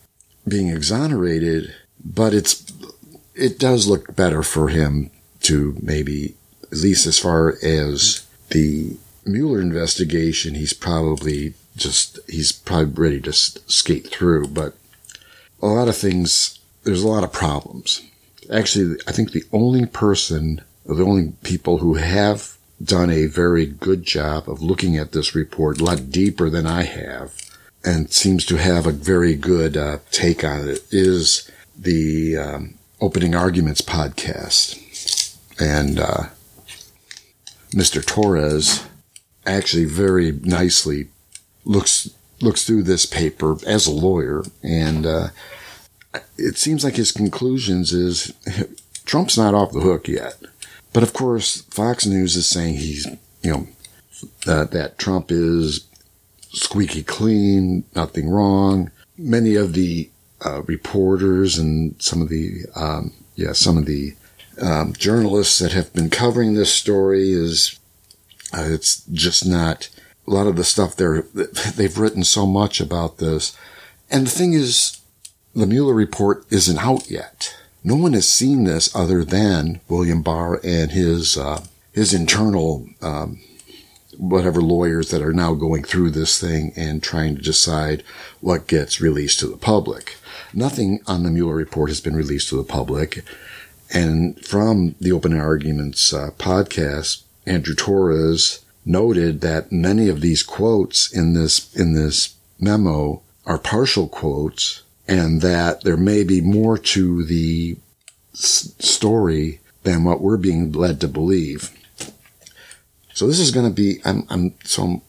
being 0.47 0.69
exonerated, 0.69 1.73
but 2.03 2.33
it's, 2.33 2.71
it 3.35 3.59
does 3.59 3.87
look 3.87 4.15
better 4.15 4.41
for 4.43 4.69
him 4.69 5.11
to 5.41 5.75
maybe, 5.81 6.35
at 6.71 6.77
least 6.77 7.05
as 7.05 7.19
far 7.19 7.57
as 7.61 8.25
the 8.49 8.95
Mueller 9.25 9.61
investigation, 9.61 10.55
he's 10.55 10.73
probably 10.73 11.53
just 11.75 12.19
he's 12.27 12.51
probably 12.51 13.03
ready 13.03 13.21
to 13.21 13.33
skate 13.33 14.07
through. 14.07 14.47
But 14.47 14.75
a 15.61 15.67
lot 15.67 15.87
of 15.87 15.97
things, 15.97 16.59
there's 16.83 17.03
a 17.03 17.07
lot 17.07 17.23
of 17.23 17.31
problems. 17.33 18.01
Actually, 18.51 18.97
I 19.07 19.11
think 19.11 19.31
the 19.31 19.43
only 19.53 19.85
person, 19.85 20.61
the 20.85 21.03
only 21.03 21.33
people 21.43 21.77
who 21.77 21.93
have 21.95 22.57
done 22.83 23.09
a 23.11 23.27
very 23.27 23.65
good 23.65 24.03
job 24.03 24.49
of 24.49 24.61
looking 24.61 24.97
at 24.97 25.11
this 25.11 25.35
report 25.35 25.79
a 25.79 25.83
lot 25.83 26.09
deeper 26.11 26.49
than 26.49 26.65
I 26.65 26.83
have, 26.83 27.33
and 27.85 28.11
seems 28.11 28.45
to 28.47 28.57
have 28.57 28.85
a 28.87 28.91
very 28.91 29.35
good 29.35 29.77
uh, 29.77 29.99
take 30.11 30.43
on 30.43 30.67
it, 30.67 30.79
is 30.91 31.49
the 31.77 32.37
um, 32.37 32.73
Opening 32.99 33.35
Arguments 33.35 33.81
podcast. 33.81 34.77
and 35.59 35.99
uh, 35.99 36.23
Mr. 37.71 38.03
Torrez 38.03 38.85
actually 39.45 39.85
very 39.85 40.31
nicely 40.31 41.07
looks 41.65 42.09
looks 42.41 42.63
through 42.63 42.83
this 42.83 43.05
paper 43.05 43.57
as 43.67 43.87
a 43.87 43.91
lawyer, 43.91 44.43
and 44.63 45.05
uh, 45.05 45.27
it 46.37 46.57
seems 46.57 46.83
like 46.83 46.95
his 46.95 47.11
conclusions 47.11 47.93
is 47.93 48.33
Trump's 49.05 49.37
not 49.37 49.53
off 49.53 49.71
the 49.71 49.81
hook 49.81 50.07
yet. 50.07 50.37
But 50.93 51.03
of 51.03 51.13
course, 51.13 51.61
Fox 51.63 52.05
News 52.05 52.35
is 52.35 52.47
saying 52.47 52.75
he's, 52.75 53.07
you 53.41 53.51
know, 53.51 53.67
uh, 54.45 54.65
that 54.65 54.97
Trump 54.97 55.31
is 55.31 55.87
squeaky 56.51 57.03
clean, 57.03 57.85
nothing 57.95 58.29
wrong. 58.29 58.91
Many 59.17 59.55
of 59.55 59.73
the 59.73 60.09
uh, 60.45 60.63
reporters 60.63 61.57
and 61.57 62.01
some 62.01 62.21
of 62.21 62.29
the, 62.29 62.65
um, 62.75 63.13
yeah, 63.35 63.53
some 63.53 63.77
of 63.77 63.85
the 63.85 64.15
um, 64.61 64.93
journalists 64.93 65.59
that 65.59 65.71
have 65.71 65.93
been 65.93 66.09
covering 66.09 66.53
this 66.53 66.73
story 66.73 67.31
is, 67.31 67.79
uh, 68.53 68.65
it's 68.67 69.03
just 69.05 69.45
not 69.45 69.89
a 70.27 70.31
lot 70.31 70.47
of 70.47 70.55
the 70.55 70.63
stuff 70.63 70.95
they're, 70.95 71.23
they've 71.75 71.97
written 71.97 72.23
so 72.23 72.45
much 72.45 72.79
about 72.79 73.17
this. 73.17 73.57
And 74.09 74.27
the 74.27 74.31
thing 74.31 74.53
is, 74.53 75.01
the 75.55 75.65
Mueller 75.65 75.93
report 75.93 76.45
isn't 76.49 76.77
out 76.77 77.09
yet. 77.09 77.55
No 77.83 77.95
one 77.95 78.13
has 78.13 78.29
seen 78.29 78.63
this 78.63 78.95
other 78.95 79.23
than 79.25 79.81
William 79.89 80.21
Barr 80.21 80.59
and 80.63 80.91
his, 80.91 81.37
uh, 81.37 81.65
his 81.91 82.13
internal, 82.13 82.87
um, 83.01 83.41
whatever 84.17 84.61
lawyers 84.61 85.09
that 85.09 85.21
are 85.21 85.33
now 85.33 85.53
going 85.53 85.83
through 85.83 86.11
this 86.11 86.39
thing 86.39 86.73
and 86.75 87.01
trying 87.01 87.35
to 87.35 87.41
decide 87.41 88.03
what 88.39 88.67
gets 88.67 89.01
released 89.01 89.39
to 89.39 89.47
the 89.47 89.57
public. 89.57 90.17
Nothing 90.53 91.01
on 91.07 91.23
the 91.23 91.31
Mueller 91.31 91.55
report 91.55 91.89
has 91.89 92.01
been 92.01 92.15
released 92.15 92.49
to 92.49 92.57
the 92.57 92.63
public. 92.63 93.23
And 93.93 94.43
from 94.45 94.95
the 95.01 95.11
Open 95.11 95.37
Arguments 95.37 96.13
uh, 96.13 96.29
podcast, 96.37 97.23
Andrew 97.45 97.75
Torrez 97.75 98.59
noted 98.85 99.41
that 99.41 99.71
many 99.71 100.09
of 100.09 100.21
these 100.21 100.43
quotes 100.43 101.11
in 101.11 101.33
this, 101.33 101.73
in 101.75 101.93
this 101.93 102.35
memo 102.59 103.21
are 103.45 103.57
partial 103.57 104.07
quotes 104.07 104.83
and 105.07 105.41
that 105.41 105.83
there 105.83 105.97
may 105.97 106.23
be 106.23 106.41
more 106.41 106.77
to 106.77 107.23
the 107.23 107.77
s- 108.33 108.73
story 108.79 109.59
than 109.83 110.03
what 110.03 110.21
we're 110.21 110.37
being 110.37 110.71
led 110.71 111.01
to 111.01 111.07
believe. 111.07 111.71
So 113.13 113.27
this 113.27 113.39
is 113.39 113.51
going 113.51 113.67
to 113.67 113.73
be, 113.73 113.99
I'm, 114.05 114.25
I'm, 114.29 114.53
so 114.63 114.83
I'm, 114.83 115.01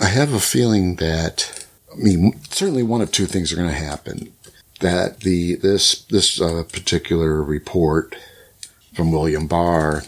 I 0.00 0.06
have 0.06 0.32
a 0.32 0.40
feeling 0.40 0.96
that, 0.96 1.66
I 1.92 1.96
mean, 1.96 2.40
certainly 2.50 2.82
one 2.82 3.00
of 3.00 3.12
two 3.12 3.26
things 3.26 3.52
are 3.52 3.56
going 3.56 3.68
to 3.68 3.74
happen. 3.74 4.32
That 4.80 5.20
the, 5.20 5.54
this, 5.54 6.02
this 6.06 6.40
uh, 6.40 6.64
particular 6.64 7.42
report 7.42 8.16
from 8.94 9.12
William 9.12 9.46
Barr 9.46 10.02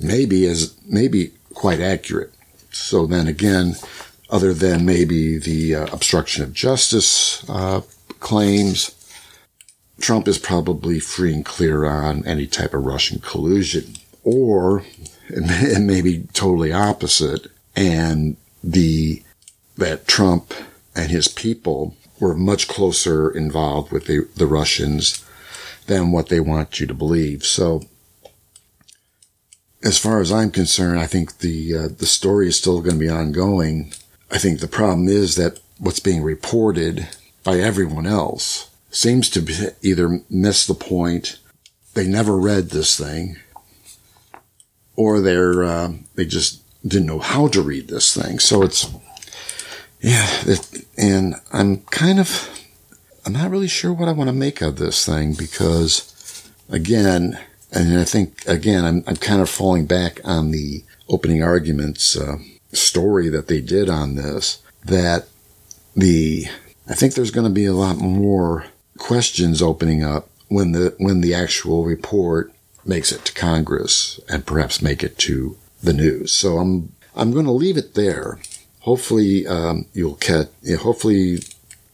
maybe 0.00 0.44
is, 0.44 0.76
maybe 0.84 1.32
quite 1.54 1.80
accurate. 1.80 2.32
So 2.70 3.06
then 3.06 3.26
again, 3.26 3.76
other 4.30 4.54
than 4.54 4.86
maybe 4.86 5.38
the 5.38 5.74
uh, 5.74 5.86
obstruction 5.92 6.44
of 6.44 6.52
justice 6.52 7.48
uh, 7.48 7.82
claims, 8.20 8.94
Trump 10.00 10.28
is 10.28 10.38
probably 10.38 11.00
free 11.00 11.34
and 11.34 11.44
clear 11.44 11.84
on 11.84 12.24
any 12.26 12.46
type 12.46 12.72
of 12.72 12.84
Russian 12.84 13.20
collusion. 13.20 13.94
Or 14.22 14.84
it 15.28 15.82
may 15.82 16.02
be 16.02 16.26
totally 16.32 16.72
opposite, 16.72 17.46
and 17.76 18.36
the 18.62 19.22
that 19.76 20.06
Trump 20.06 20.52
and 20.94 21.10
his 21.10 21.28
people 21.28 21.96
were 22.18 22.34
much 22.34 22.68
closer 22.68 23.30
involved 23.30 23.90
with 23.90 24.06
the, 24.06 24.28
the 24.36 24.46
Russians 24.46 25.24
than 25.86 26.12
what 26.12 26.28
they 26.28 26.40
want 26.40 26.78
you 26.78 26.86
to 26.86 26.94
believe. 26.94 27.44
So, 27.44 27.82
as 29.82 29.98
far 29.98 30.20
as 30.20 30.30
I'm 30.30 30.50
concerned, 30.50 31.00
I 31.00 31.06
think 31.06 31.38
the 31.38 31.76
uh, 31.76 31.88
the 31.88 32.06
story 32.06 32.48
is 32.48 32.56
still 32.56 32.80
going 32.80 32.94
to 32.94 32.98
be 32.98 33.08
ongoing. 33.08 33.92
I 34.30 34.38
think 34.38 34.60
the 34.60 34.68
problem 34.68 35.08
is 35.08 35.36
that 35.36 35.60
what's 35.78 36.00
being 36.00 36.22
reported 36.22 37.08
by 37.42 37.58
everyone 37.58 38.06
else 38.06 38.70
seems 38.90 39.30
to 39.30 39.40
be 39.40 39.54
either 39.82 40.20
miss 40.28 40.66
the 40.66 40.74
point, 40.74 41.38
they 41.94 42.06
never 42.06 42.36
read 42.36 42.70
this 42.70 42.98
thing, 42.98 43.36
or 44.96 45.20
they're 45.20 45.64
uh, 45.64 45.92
they 46.14 46.26
just 46.26 46.62
didn't 46.86 47.06
know 47.06 47.18
how 47.18 47.48
to 47.48 47.62
read 47.62 47.88
this 47.88 48.14
thing. 48.14 48.38
So 48.38 48.62
it's 48.62 48.86
yeah, 50.00 50.26
it, 50.42 50.86
and 50.96 51.36
I'm 51.52 51.78
kind 51.84 52.20
of 52.20 52.48
I'm 53.24 53.32
not 53.32 53.50
really 53.50 53.68
sure 53.68 53.92
what 53.92 54.08
I 54.08 54.12
want 54.12 54.28
to 54.28 54.34
make 54.34 54.60
of 54.60 54.76
this 54.76 55.04
thing 55.06 55.34
because 55.34 56.50
again, 56.68 57.38
and 57.72 57.98
I 57.98 58.04
think 58.04 58.46
again 58.46 58.84
I'm 58.84 59.04
I'm 59.06 59.16
kind 59.16 59.40
of 59.40 59.48
falling 59.48 59.86
back 59.86 60.20
on 60.24 60.50
the 60.50 60.84
opening 61.08 61.42
arguments 61.42 62.16
uh, 62.16 62.38
story 62.72 63.28
that 63.28 63.48
they 63.48 63.60
did 63.60 63.88
on 63.88 64.14
this 64.14 64.62
that 64.84 65.26
the 65.96 66.46
I 66.88 66.94
think 66.94 67.14
there's 67.14 67.30
going 67.30 67.46
to 67.46 67.52
be 67.52 67.66
a 67.66 67.72
lot 67.72 67.96
more 67.96 68.66
questions 68.98 69.62
opening 69.62 70.02
up 70.02 70.28
when 70.48 70.72
the 70.72 70.94
when 70.98 71.20
the 71.20 71.34
actual 71.34 71.84
report 71.84 72.52
makes 72.84 73.12
it 73.12 73.24
to 73.24 73.34
Congress 73.34 74.18
and 74.28 74.46
perhaps 74.46 74.82
make 74.82 75.02
it 75.02 75.18
to 75.18 75.56
the 75.82 75.92
news. 75.92 76.32
So 76.32 76.58
I'm 76.58 76.92
I'm 77.14 77.32
going 77.32 77.46
to 77.46 77.52
leave 77.52 77.76
it 77.76 77.94
there. 77.94 78.38
Hopefully 78.80 79.46
um, 79.46 79.86
you'll 79.92 80.14
catch. 80.14 80.48
Hopefully 80.80 81.40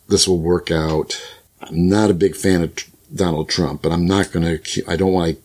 this 0.08 0.28
will 0.28 0.38
work 0.38 0.70
out. 0.70 1.20
I'm 1.60 1.88
not 1.88 2.10
a 2.10 2.14
big 2.14 2.36
fan 2.36 2.62
of 2.62 2.72
Donald 3.14 3.48
Trump, 3.48 3.82
but 3.82 3.92
I'm 3.92 4.06
not 4.06 4.32
going 4.32 4.58
to. 4.58 4.84
I 4.86 4.96
don't 4.96 5.12
want 5.12 5.36
to 5.36 5.42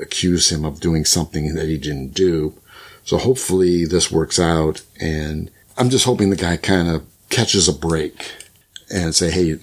accuse 0.00 0.50
him 0.50 0.64
of 0.64 0.80
doing 0.80 1.04
something 1.04 1.54
that 1.54 1.66
he 1.66 1.78
didn't 1.78 2.14
do. 2.14 2.54
So 3.04 3.18
hopefully 3.18 3.84
this 3.84 4.10
works 4.10 4.38
out, 4.38 4.82
and 5.00 5.50
I'm 5.76 5.90
just 5.90 6.04
hoping 6.04 6.30
the 6.30 6.36
guy 6.36 6.56
kind 6.56 6.88
of 6.88 7.04
catches 7.30 7.68
a 7.68 7.72
break 7.72 8.32
and 8.90 9.14
say, 9.14 9.30
"Hey, 9.30 9.58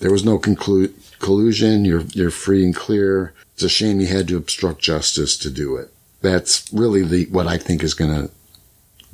there 0.00 0.12
was 0.12 0.24
no 0.24 0.38
conclu- 0.38 0.92
collusion. 1.18 1.84
You're 1.84 2.04
you're 2.12 2.30
free 2.30 2.64
and 2.64 2.74
clear. 2.74 3.32
It's 3.54 3.62
a 3.62 3.68
shame 3.68 4.00
you 4.00 4.06
had 4.06 4.28
to 4.28 4.36
obstruct 4.36 4.80
justice 4.80 5.36
to 5.38 5.50
do 5.50 5.76
it. 5.76 5.92
That's 6.20 6.70
really 6.72 7.02
the 7.02 7.24
what 7.26 7.46
I 7.46 7.58
think 7.58 7.82
is 7.82 7.94
gonna 7.94 8.30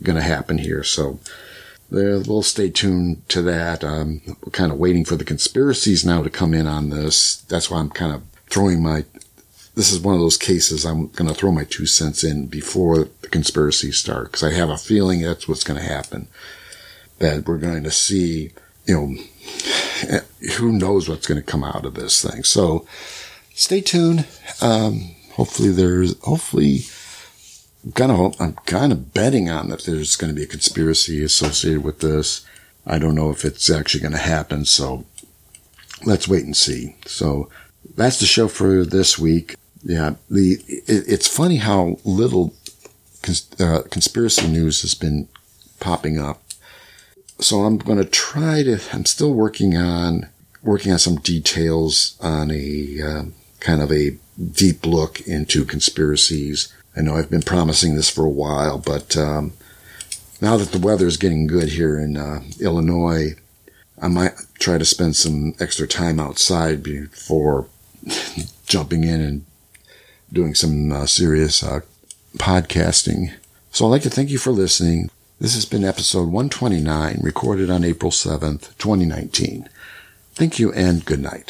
gonna 0.02 0.22
happen 0.22 0.58
here. 0.58 0.82
So 0.82 1.18
we'll 1.90 2.42
stay 2.42 2.70
tuned 2.70 3.28
to 3.28 3.42
that. 3.42 3.82
We're 3.82 4.50
kind 4.52 4.72
of 4.72 4.78
waiting 4.78 5.04
for 5.04 5.16
the 5.16 5.24
conspiracies 5.24 6.04
now 6.04 6.22
to 6.22 6.30
come 6.30 6.54
in 6.54 6.66
on 6.66 6.90
this. 6.90 7.36
That's 7.48 7.70
why 7.70 7.78
I'm 7.78 7.90
kind 7.90 8.12
of 8.12 8.22
throwing 8.48 8.82
my. 8.82 9.04
This 9.74 9.92
is 9.92 10.00
one 10.00 10.14
of 10.14 10.20
those 10.20 10.36
cases 10.36 10.84
I'm 10.84 11.08
going 11.08 11.28
to 11.28 11.34
throw 11.34 11.50
my 11.50 11.64
two 11.64 11.86
cents 11.86 12.22
in 12.22 12.46
before 12.46 13.08
the 13.22 13.28
conspiracies 13.28 13.96
start 13.96 14.30
because 14.30 14.44
I 14.44 14.52
have 14.52 14.70
a 14.70 14.76
feeling 14.76 15.20
that's 15.20 15.48
what's 15.48 15.64
going 15.64 15.80
to 15.80 15.86
happen. 15.86 16.28
That 17.18 17.46
we're 17.46 17.58
going 17.58 17.82
to 17.82 17.90
see, 17.90 18.52
you 18.86 18.94
know, 18.94 20.20
who 20.58 20.72
knows 20.72 21.08
what's 21.08 21.26
going 21.26 21.40
to 21.40 21.46
come 21.46 21.64
out 21.64 21.84
of 21.84 21.94
this 21.94 22.22
thing. 22.22 22.44
So 22.44 22.86
stay 23.54 23.80
tuned. 23.80 24.26
Um, 24.60 25.16
hopefully 25.32 25.70
there's, 25.70 26.18
hopefully, 26.20 26.82
I'm 27.84 27.92
kind 27.92 28.12
of, 28.12 28.40
I'm 28.40 28.54
kind 28.66 28.92
of 28.92 29.12
betting 29.12 29.50
on 29.50 29.70
that 29.70 29.84
there's 29.84 30.14
going 30.14 30.32
to 30.32 30.36
be 30.36 30.44
a 30.44 30.48
conspiracy 30.48 31.22
associated 31.22 31.82
with 31.82 31.98
this. 31.98 32.46
I 32.86 32.98
don't 32.98 33.14
know 33.16 33.30
if 33.30 33.44
it's 33.44 33.68
actually 33.70 34.02
going 34.02 34.12
to 34.12 34.18
happen. 34.18 34.64
So 34.66 35.04
let's 36.04 36.28
wait 36.28 36.44
and 36.44 36.56
see. 36.56 36.94
So 37.06 37.48
that's 37.96 38.20
the 38.20 38.26
show 38.26 38.46
for 38.46 38.84
this 38.84 39.18
week. 39.18 39.56
Yeah. 39.84 40.14
The, 40.30 40.54
it, 40.66 41.04
it's 41.06 41.28
funny 41.28 41.56
how 41.56 41.98
little 42.04 42.54
cons, 43.22 43.48
uh, 43.60 43.82
conspiracy 43.90 44.48
news 44.48 44.82
has 44.82 44.94
been 44.94 45.28
popping 45.78 46.18
up. 46.18 46.42
So 47.38 47.62
I'm 47.62 47.78
going 47.78 47.98
to 47.98 48.04
try 48.04 48.62
to, 48.62 48.80
I'm 48.92 49.04
still 49.04 49.34
working 49.34 49.76
on, 49.76 50.28
working 50.62 50.92
on 50.92 50.98
some 50.98 51.16
details 51.16 52.16
on 52.20 52.50
a, 52.50 53.00
uh, 53.04 53.22
kind 53.60 53.82
of 53.82 53.92
a 53.92 54.16
deep 54.52 54.86
look 54.86 55.20
into 55.22 55.64
conspiracies. 55.64 56.72
I 56.96 57.02
know 57.02 57.16
I've 57.16 57.30
been 57.30 57.42
promising 57.42 57.96
this 57.96 58.08
for 58.08 58.24
a 58.24 58.30
while, 58.30 58.78
but 58.78 59.16
um, 59.16 59.52
now 60.40 60.56
that 60.56 60.70
the 60.72 60.78
weather 60.78 61.06
is 61.06 61.16
getting 61.16 61.46
good 61.46 61.70
here 61.70 61.98
in 61.98 62.16
uh, 62.16 62.40
Illinois, 62.60 63.34
I 64.00 64.08
might 64.08 64.32
try 64.58 64.78
to 64.78 64.84
spend 64.84 65.16
some 65.16 65.54
extra 65.60 65.86
time 65.86 66.20
outside 66.20 66.82
before 66.82 67.66
jumping 68.66 69.04
in 69.04 69.20
and 69.20 69.44
doing 70.34 70.54
some 70.54 70.92
uh, 70.92 71.06
serious 71.06 71.62
uh, 71.62 71.80
podcasting. 72.36 73.32
So 73.70 73.86
I'd 73.86 73.90
like 73.90 74.02
to 74.02 74.10
thank 74.10 74.30
you 74.30 74.38
for 74.38 74.50
listening. 74.50 75.10
This 75.40 75.54
has 75.56 75.64
been 75.64 75.84
episode 75.84 76.28
129, 76.28 77.18
recorded 77.20 77.70
on 77.70 77.82
April 77.82 78.12
7th, 78.12 78.76
2019. 78.78 79.68
Thank 80.34 80.58
you 80.58 80.72
and 80.72 81.04
good 81.04 81.20
night. 81.20 81.42